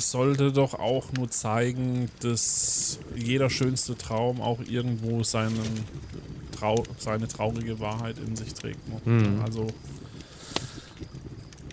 [0.00, 5.84] es sollte doch auch nur zeigen, dass jeder schönste Traum auch irgendwo seinen
[6.56, 8.80] Trau seine traurige Wahrheit in sich trägt.
[8.88, 9.00] Ne?
[9.04, 9.42] Mhm.
[9.42, 9.66] Also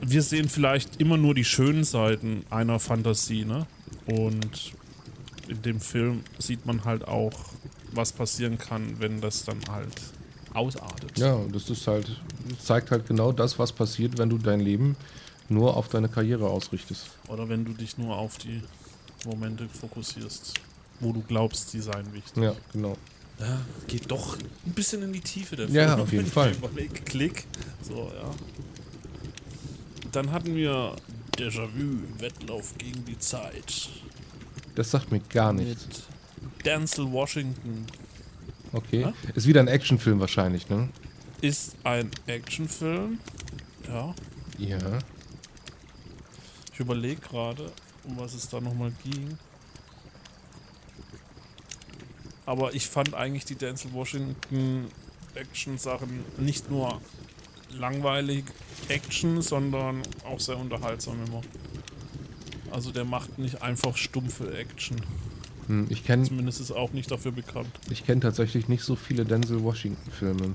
[0.05, 3.65] wir sehen vielleicht immer nur die schönen Seiten einer Fantasie, ne?
[4.05, 4.73] Und
[5.47, 7.33] in dem Film sieht man halt auch,
[7.93, 10.01] was passieren kann, wenn das dann halt
[10.53, 11.17] ausartet.
[11.17, 14.59] Ja, und das ist halt, das zeigt halt genau das, was passiert, wenn du dein
[14.59, 14.97] Leben
[15.49, 17.07] nur auf deine Karriere ausrichtest.
[17.27, 18.61] Oder wenn du dich nur auf die
[19.25, 20.53] Momente fokussierst,
[20.99, 22.43] wo du glaubst, sie seien wichtig.
[22.43, 22.97] Ja, genau.
[23.39, 26.55] Ja, geht doch ein bisschen in die Tiefe der Ja, Film, auf jeden Fall.
[27.05, 27.45] Klick.
[27.83, 28.31] So, ja.
[30.11, 30.95] Dann hatten wir
[31.37, 33.89] Déjà-vu, Wettlauf gegen die Zeit.
[34.73, 35.85] Das sagt mir gar nichts.
[36.41, 37.85] Mit Denzel Washington.
[38.73, 39.01] Okay.
[39.01, 39.13] Ja?
[39.35, 40.89] Ist wieder ein Actionfilm wahrscheinlich, ne?
[41.41, 43.19] Ist ein Actionfilm.
[43.87, 44.15] Ja.
[44.57, 44.99] Ja.
[46.77, 47.71] Ich überlege gerade,
[48.03, 49.35] um was es da nochmal ging.
[52.45, 54.85] Aber ich fand eigentlich die Denzel Washington
[55.33, 57.01] Action-Sachen nicht nur
[57.71, 58.43] langweilig
[58.89, 61.41] Action, sondern auch sehr unterhaltsam immer.
[62.69, 65.01] Also der macht nicht einfach stumpfe Action.
[65.65, 67.71] Hm, ich kenne Zumindest ist auch nicht dafür bekannt.
[67.89, 70.53] ich kenn tatsächlich nicht so viele Denzel Washington-Filme.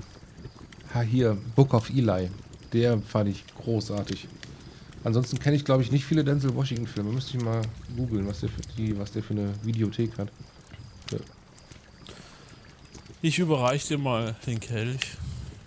[0.93, 2.29] Ha, hier, Book of Eli.
[2.71, 4.29] Der fand ich großartig.
[5.03, 7.11] Ansonsten kenne ich, glaube ich, nicht viele Denzel Washington-Filme.
[7.11, 7.61] Müsste ich mal
[7.97, 10.29] googeln, was, der für die- was der für eine Videothek hat.
[13.21, 14.99] Ich überreiche dir mal den Kelch.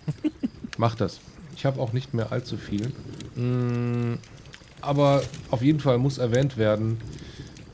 [0.77, 1.19] Mach das.
[1.55, 2.91] Ich habe auch nicht mehr allzu viel.
[3.35, 4.19] Mm,
[4.81, 6.99] aber auf jeden Fall muss erwähnt werden,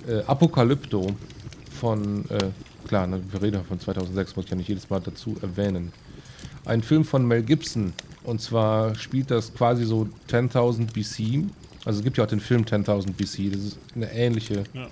[0.08, 1.08] äh, Apokalypto
[1.80, 2.52] von, äh,
[2.88, 5.92] klar, ne, wir reden von 2006, muss ich ja nicht jedes Mal dazu erwähnen.
[6.64, 7.92] Ein Film von Mel Gibson.
[8.24, 11.50] Und zwar spielt das quasi so 10.000 BC.
[11.86, 13.52] Also es gibt ja auch den Film 10.000 BC.
[13.54, 14.88] Das ist eine ähnliche, Ja.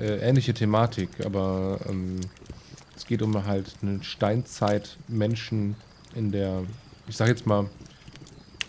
[0.00, 2.20] äh, ähnliche Thematik, aber ähm,
[2.96, 5.76] es geht um halt einen Steinzeit-Menschen
[6.14, 6.62] in der,
[7.08, 7.68] ich sag jetzt mal,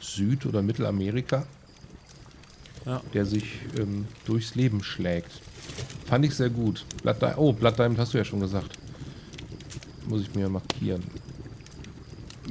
[0.02, 1.46] Süd- oder Mittelamerika,
[2.86, 3.02] Ja.
[3.14, 3.46] der sich
[3.78, 5.42] ähm, durchs Leben schlägt.
[6.08, 6.86] Fand ich sehr gut.
[7.04, 8.78] Blood oh, Blood Diamond hast du ja schon gesagt.
[10.08, 11.04] Muss ich mir markieren.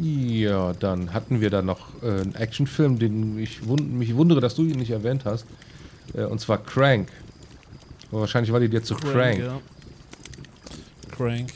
[0.01, 4.55] Ja, dann hatten wir da noch äh, einen Actionfilm, den ich wund mich wundere, dass
[4.55, 5.45] du ihn nicht erwähnt hast.
[6.15, 7.09] Äh, und zwar Crank.
[8.11, 9.39] Aber wahrscheinlich war die dir zu Crank.
[9.39, 9.61] ja.
[11.11, 11.51] Crank.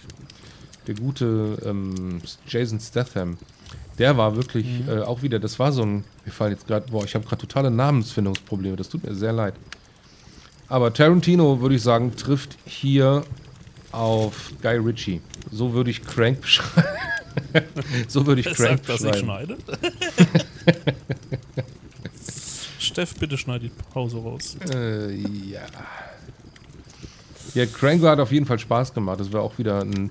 [0.87, 3.39] Der gute ähm, Jason Statham.
[3.99, 4.89] Der war wirklich Mhm.
[4.89, 7.41] äh, auch wieder, das war so ein, mir fallen jetzt gerade, boah, ich habe gerade
[7.41, 9.55] totale Namensfindungsprobleme, das tut mir sehr leid.
[10.69, 13.25] Aber Tarantino, würde ich sagen, trifft hier
[13.93, 15.23] auf Guy Ritchie.
[15.51, 16.87] So würde ich Crank beschreiben.
[18.09, 19.57] so würde ich Crank sagt, dass ich schneide.
[22.79, 24.57] Steff, bitte schneid die Pause raus.
[24.73, 25.67] Äh, ja.
[27.55, 29.21] Ja, Crank hat auf jeden Fall Spaß gemacht.
[29.21, 30.11] Das war auch wieder ein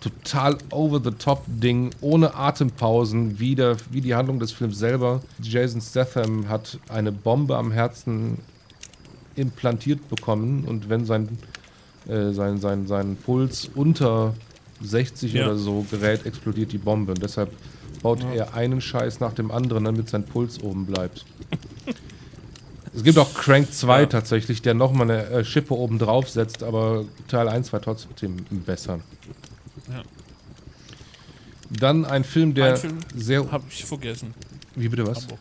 [0.00, 5.20] total over-the-top-Ding, ohne Atempausen, wie, der, wie die Handlung des Films selber.
[5.42, 8.38] Jason Statham hat eine Bombe am Herzen
[9.34, 11.38] implantiert bekommen und wenn sein,
[12.08, 14.34] äh, sein, sein, sein Puls unter
[14.80, 15.46] 60 Ja.
[15.46, 17.12] oder so gerät, explodiert die Bombe.
[17.12, 17.50] Und deshalb
[18.02, 18.32] baut Ja.
[18.32, 21.24] er einen Scheiß nach dem anderen, damit sein Puls oben bleibt.
[22.94, 24.06] Es gibt auch Crank 2 Ja.
[24.06, 29.00] tatsächlich, der nochmal eine äh, Schippe oben drauf setzt, aber Teil 1 war trotzdem besser.
[29.88, 30.02] Ja.
[31.70, 33.52] Dann ein Film, der Ein Film sehr.
[33.52, 34.34] Hab ich vergessen.
[34.74, 35.26] Wie bitte was?
[35.26, 35.38] Aber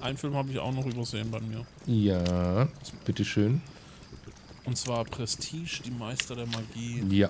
[0.00, 1.64] einen Film habe ich auch noch übersehen bei mir.
[1.86, 2.66] Ja,
[3.04, 3.60] bitteschön.
[4.64, 7.04] Und zwar Prestige, die Meister der Magie.
[7.10, 7.28] Ja.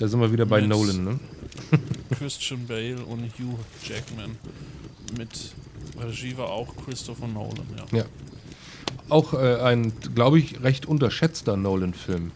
[0.00, 1.20] Da sind wir wieder bei Mit- Nolan, ne?
[2.18, 4.34] Christian Bale und Hugh Jackman.
[5.18, 5.52] Mit
[6.00, 7.98] Regie war auch Christopher Nolan, ja.
[7.98, 8.04] Ja.
[9.10, 12.30] Auch äh, ein, glaube ich, recht unterschätzter Nolan-Film.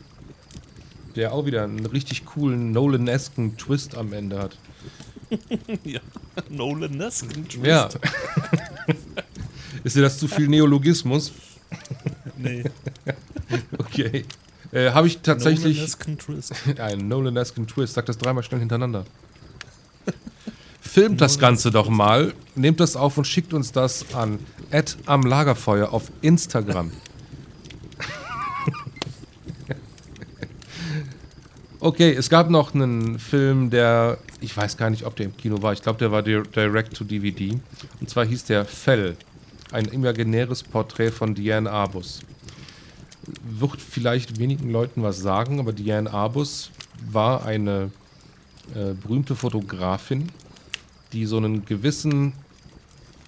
[1.17, 4.59] Der auch wieder einen richtig coolen Nolan-esken Twist am Ende hat.
[5.85, 6.01] ja.
[6.51, 7.65] Nolan-esken Twist.
[7.67, 7.89] Ja.
[9.85, 11.33] Ist dir das zu viel Neologismus?
[12.37, 12.65] Nee.
[13.79, 14.27] Okay.
[14.75, 16.53] Äh, Habe ich tatsächlich Nolan-esken Twist.
[16.81, 17.95] einen Nolan-esken Twist.
[17.95, 19.05] Sag das dreimal schnell hintereinander.
[20.81, 24.39] Filmt das Ganze doch mal, nehmt das auf und schickt uns das an
[25.07, 26.91] am Lagerfeuer auf Instagram.
[31.81, 35.61] Okay, es gab noch einen Film, der, ich weiß gar nicht, ob der im Kino
[35.61, 35.75] war.
[35.75, 37.59] Ich glaube, der war di- direct to DVD.
[38.01, 39.17] Und zwar hieß der Fell.
[39.71, 42.21] Ein imaginäres Porträt von Diane Arbus.
[43.43, 46.71] Wird vielleicht wenigen Leuten was sagen, aber Diane Arbus
[47.11, 47.91] war eine
[48.75, 50.31] äh, berühmte Fotografin,
[51.13, 52.33] die so einen gewissen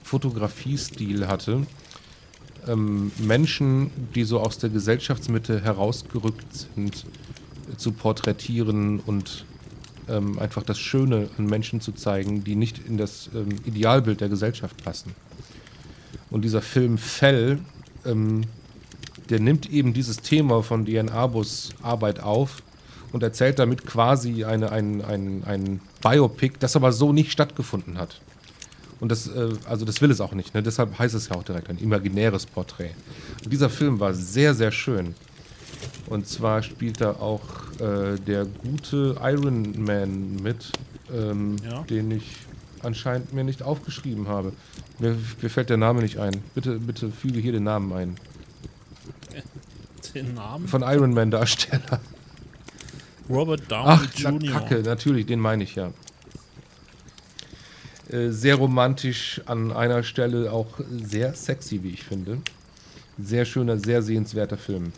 [0.03, 1.67] Fotografiestil hatte.
[2.67, 7.05] Ähm, Menschen, die so aus der Gesellschaftsmitte herausgerückt sind,
[7.77, 9.45] zu porträtieren und
[10.09, 14.29] ähm, einfach das Schöne an Menschen zu zeigen, die nicht in das ähm, Idealbild der
[14.29, 15.13] Gesellschaft passen.
[16.31, 17.59] Und dieser Film Fell,
[18.05, 18.43] ähm,
[19.31, 22.63] der nimmt eben dieses Thema von Diane Arbus Arbeit auf
[23.13, 28.21] und erzählt damit quasi eine, ein, ein, ein Biopic, das aber so nicht stattgefunden hat.
[29.01, 30.55] Und das, äh, also das will es auch nicht.
[30.55, 30.63] Ne?
[30.63, 32.91] Deshalb heißt es ja auch direkt ein imaginäres Porträt.
[33.45, 35.15] Und dieser Film war sehr, sehr schön.
[36.07, 37.43] Und zwar spielt da auch
[37.81, 40.73] äh, der gute Iron Man mit,
[41.13, 41.83] ähm, Ja.
[41.83, 42.25] den ich
[42.83, 44.53] anscheinend mir nicht aufgeschrieben habe.
[44.99, 46.43] Mir, mir fällt der Name nicht ein.
[46.55, 48.17] Bitte, bitte füge hier den Namen ein.
[50.17, 50.67] Den Namen?
[50.67, 52.01] Von Iron Man Darsteller.
[53.29, 54.51] Robert Downey Ach, Jr.
[54.51, 55.93] Kacke, natürlich, den meine ich ja.
[58.09, 62.39] Äh, sehr romantisch an einer Stelle, auch sehr sexy, wie ich finde.
[63.19, 64.95] Sehr schöner, sehr sehenswerter Film.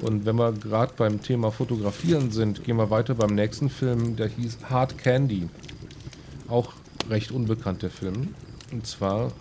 [0.00, 4.28] Und wenn wir gerade beim Thema Fotografieren sind, gehen wir weiter beim nächsten Film, der
[4.28, 5.50] hieß Hard Candy.
[6.48, 6.72] Auch
[7.10, 8.34] recht unbekannt, der Film.
[8.70, 9.32] Und zwar,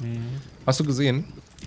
[0.66, 1.24] hast du gesehen?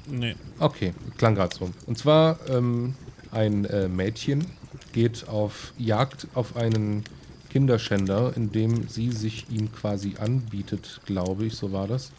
[0.07, 0.35] Nee.
[0.59, 1.71] Okay, klang gerade so.
[1.87, 2.95] Und zwar ähm,
[3.31, 4.47] ein äh, Mädchen
[4.93, 7.05] geht auf Jagd auf einen
[7.51, 12.13] Kinderschänder, indem sie sich ihm quasi anbietet, glaube ich, so war das,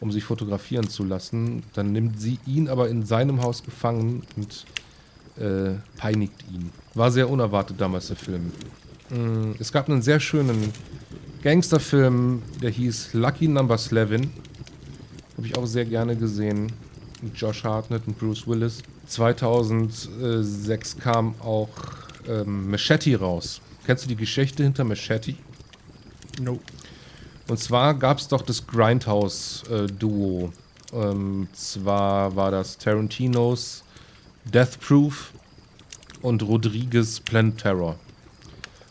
[0.00, 1.62] um sich fotografieren zu lassen.
[1.74, 4.66] Dann nimmt sie ihn aber in seinem Haus gefangen und
[5.42, 6.70] äh, peinigt ihn.
[6.94, 8.52] War sehr unerwartet damals der Film.
[9.10, 10.72] Mm, Es gab einen sehr schönen
[11.42, 13.92] Gangsterfilm, der hieß Lucky Number 11.
[15.36, 16.72] Habe ich auch sehr gerne gesehen.
[17.34, 18.82] Josh Hartnett und Bruce Willis.
[19.06, 21.68] 2006 kam auch
[22.28, 23.60] ähm, Machete raus.
[23.84, 25.34] Kennst du die Geschichte hinter Machete?
[26.40, 26.60] No.
[27.48, 30.52] Und zwar gab es doch das Grindhouse-Duo.
[30.92, 33.84] ähm, zwar war das Tarantinos
[34.44, 35.32] Death Proof
[36.22, 37.96] und Rodriguez Planet Terror.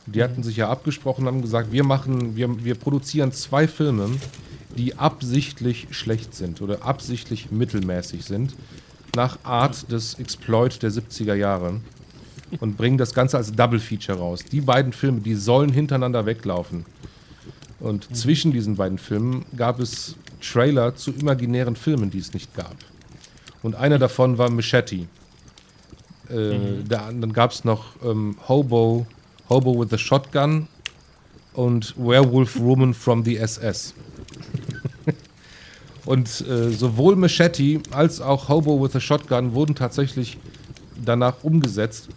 [0.06, 4.10] Die hatten sich ja abgesprochen, haben gesagt, wir machen, wir, wir produzieren zwei Filme,
[4.76, 8.56] die absichtlich schlecht sind oder absichtlich mittelmäßig sind,
[9.16, 11.80] nach Art des Exploit der 70er Jahre
[12.60, 14.44] und bringen das Ganze als Double Feature raus.
[14.52, 16.86] Die beiden Filme, die sollen hintereinander weglaufen.
[17.80, 22.76] Und zwischen diesen beiden Filmen gab es Trailer zu imaginären Filmen, die es nicht gab.
[23.64, 25.08] Und einer davon war Machete.
[26.30, 29.06] Äh, da, dann gab es noch ähm, Hobo,
[29.50, 30.68] Hobo with a Shotgun
[31.56, 33.94] und Werewolf Woman from the SS.
[36.06, 40.38] und äh, sowohl Machete als auch Hobo with a Shotgun wurden tatsächlich
[41.04, 42.10] danach umgesetzt,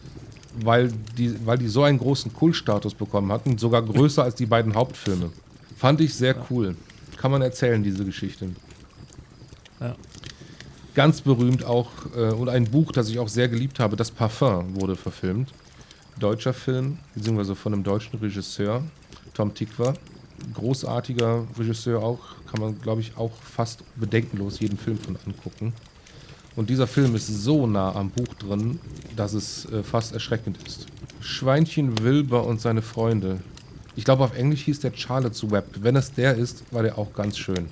[0.63, 4.75] weil die, weil die so einen großen Kultstatus bekommen hatten, sogar größer als die beiden
[4.75, 5.31] Hauptfilme.
[5.77, 6.77] Fand ich sehr cool.
[7.17, 8.51] Kann man erzählen, diese Geschichte.
[9.81, 9.95] Ja.
[10.95, 14.81] Ganz berühmt auch, äh, und ein Buch, das ich auch sehr geliebt habe, Das Parfum,
[14.81, 15.53] wurde verfilmt.
[16.19, 18.83] Deutscher Film, beziehungsweise von einem deutschen Regisseur,
[19.39, 19.95] Tom Tikva.
[20.55, 22.19] Großartiger Regisseur auch,
[22.51, 25.73] kann man, glaube ich, auch fast bedenkenlos jeden Film von angucken.
[26.57, 28.81] Und dieser Film ist so nah am Buch drin,
[29.15, 30.87] dass es äh, fast erschreckend ist.
[31.21, 33.39] Schweinchen Wilber und seine Freunde.
[33.95, 35.67] Ich glaube, auf Englisch hieß der Charlotte's Web.
[35.83, 37.69] Wenn es der ist, war der auch ganz schön.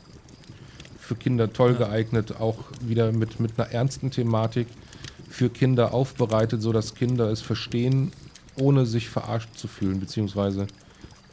[1.01, 1.89] Für Kinder toll Ja.
[1.89, 4.69] geeignet, auch wieder mit, mit einer ernsten Thematik.
[5.29, 8.13] Für Kinder aufbereitet, sodass Kinder es verstehen,
[8.57, 10.69] ohne sich verarscht zu fühlen, beziehungsweise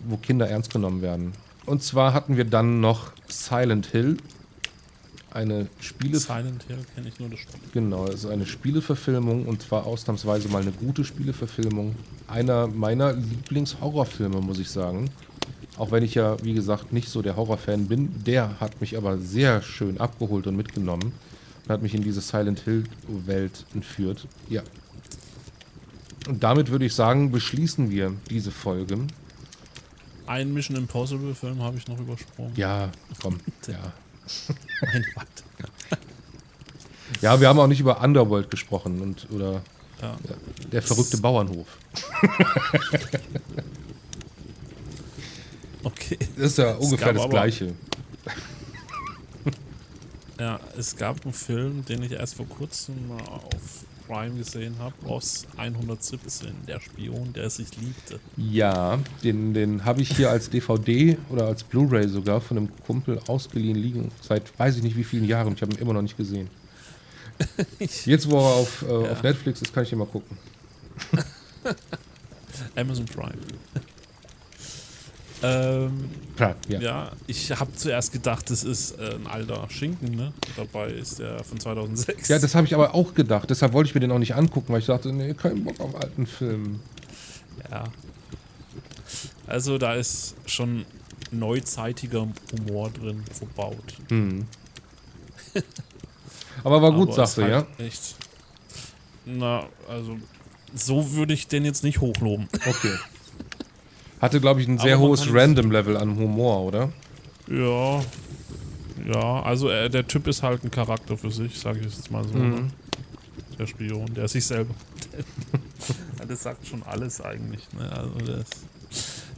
[0.05, 1.33] wo Kinder ernst genommen werden.
[1.65, 4.17] Und zwar hatten wir dann noch Silent Hill,
[5.33, 7.59] eine Spiele Silent Hill kenne ich nur das Spiel.
[7.73, 11.95] Genau, es ist eine Spieleverfilmung und zwar ausnahmsweise mal eine gute Spieleverfilmung.
[12.27, 15.09] Einer meiner Lieblingshorrorfilme, muss ich sagen.
[15.77, 18.23] Auch wenn ich ja, wie gesagt, nicht so der Horrorfan bin.
[18.25, 21.13] Der hat mich aber sehr schön abgeholt und mitgenommen
[21.63, 24.27] und hat mich in diese Silent Hill-Welt entführt.
[24.49, 24.61] Ja.
[26.27, 28.99] Und damit würde ich sagen, beschließen wir diese Folge.
[30.25, 32.53] Einen Mission Impossible Film habe ich noch übersprungen.
[32.55, 32.89] Ja,
[33.21, 33.39] komm.
[33.67, 33.93] Ja.
[34.81, 35.27] Mein Gott.
[37.21, 39.61] ja, wir haben auch nicht über Underworld gesprochen und oder
[40.01, 40.15] Ja.
[40.71, 41.67] der verrückte Bauernhof.
[45.83, 46.17] Okay.
[46.37, 47.73] Das ist ja ungefähr das Gleiche.
[50.39, 54.93] Ja, es gab einen Film, den ich erst vor kurzem mal auf Prime gesehen habe,
[55.07, 58.19] aus 117, der Spion, der sich liebte.
[58.37, 63.19] Ja, den, den habe ich hier als DVD oder als Blu-ray sogar von einem Kumpel
[63.27, 64.11] ausgeliehen liegen.
[64.21, 65.53] Seit weiß ich nicht wie vielen Jahren.
[65.53, 66.49] Ich habe ihn immer noch nicht gesehen.
[68.05, 69.11] Jetzt, wo er auf, äh, Ja.
[69.11, 70.37] auf Netflix ist, kann ich ihn mal gucken.
[72.75, 73.37] Amazon Prime.
[75.43, 76.79] Ähm, Klar, ja.
[76.79, 77.11] ja.
[77.27, 80.33] ich habe zuerst gedacht, das ist äh, ein alter Schinken, ne?
[80.55, 82.27] Dabei ist der von 2006.
[82.27, 83.49] Ja, das habe ich aber auch gedacht.
[83.49, 85.95] Deshalb wollte ich mir den auch nicht angucken, weil ich dachte, nee, keinen Bock auf
[85.95, 86.79] alten Film.
[87.69, 87.83] Ja.
[89.45, 90.85] Also da ist schon
[91.31, 93.95] neuzeitiger Humor drin verbaut.
[94.09, 94.45] Hm.
[96.63, 97.57] Aber war gut, sagst du, ja?
[97.57, 98.15] halt Echt.
[99.25, 100.17] Na, also
[100.73, 102.47] so würde ich den jetzt nicht hochloben.
[102.65, 102.93] Okay.
[104.23, 106.93] Hatte, glaube ich, ein sehr hohes Random-Level an Humor, oder?
[107.51, 108.01] Ja.
[109.05, 112.25] Ja, also äh, der Typ ist halt ein Charakter für sich, sage ich jetzt mal
[112.25, 112.37] so.
[112.37, 112.49] Mhm.
[112.51, 112.67] Ne?
[113.59, 114.73] Der Spion, der sich selber.
[116.25, 117.67] Das sagt schon alles eigentlich.
[117.73, 117.91] Ne?
[117.91, 118.45] Also das,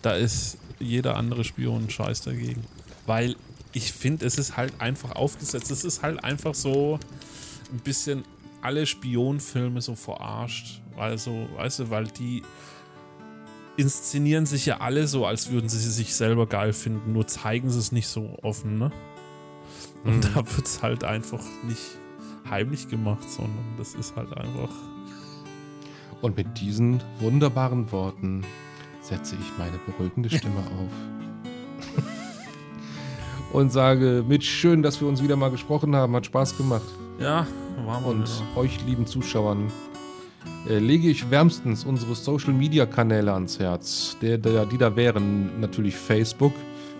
[0.03, 2.61] da ist jeder andere Spion ein Scheiß dagegen.
[3.07, 3.35] Weil
[3.73, 5.71] ich finde, es ist halt einfach aufgesetzt.
[5.71, 6.99] Es ist halt einfach so
[7.73, 8.23] ein bisschen
[8.61, 10.79] alle Spionfilme so verarscht.
[10.95, 12.43] Also, weißt du, weil die
[13.77, 17.79] inszenieren sich ja alle so, als würden sie sich selber geil finden, nur zeigen sie
[17.79, 18.91] es nicht so offen, ne?
[20.03, 20.21] Und Mhm.
[20.21, 21.81] da wird es halt einfach nicht
[22.49, 24.69] heimlich gemacht, sondern das ist halt einfach.
[26.21, 28.43] Und mit diesen wunderbaren Worten
[29.01, 30.91] setze ich meine beruhigende Stimme auf.
[33.53, 36.15] Und sage mit schön, dass wir uns wieder mal gesprochen haben.
[36.15, 36.83] Hat Spaß gemacht.
[37.19, 37.47] Ja,
[37.85, 38.57] war mal Und wieder.
[38.57, 39.71] euch lieben Zuschauern
[40.67, 44.17] lege ich wärmstens unsere Social Media Kanäle ans Herz.
[44.21, 46.53] Der, der, die da wären natürlich Facebook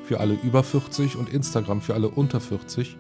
[0.04, 2.96] für alle über 40 und Instagram für alle unter 40.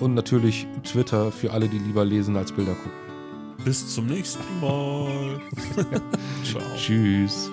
[0.00, 3.10] Und natürlich Twitter für alle, die lieber lesen als Bilder gucken.
[3.64, 5.40] Bis zum nächsten Mal.
[6.44, 6.62] Ciao.
[6.76, 7.50] Tschüss.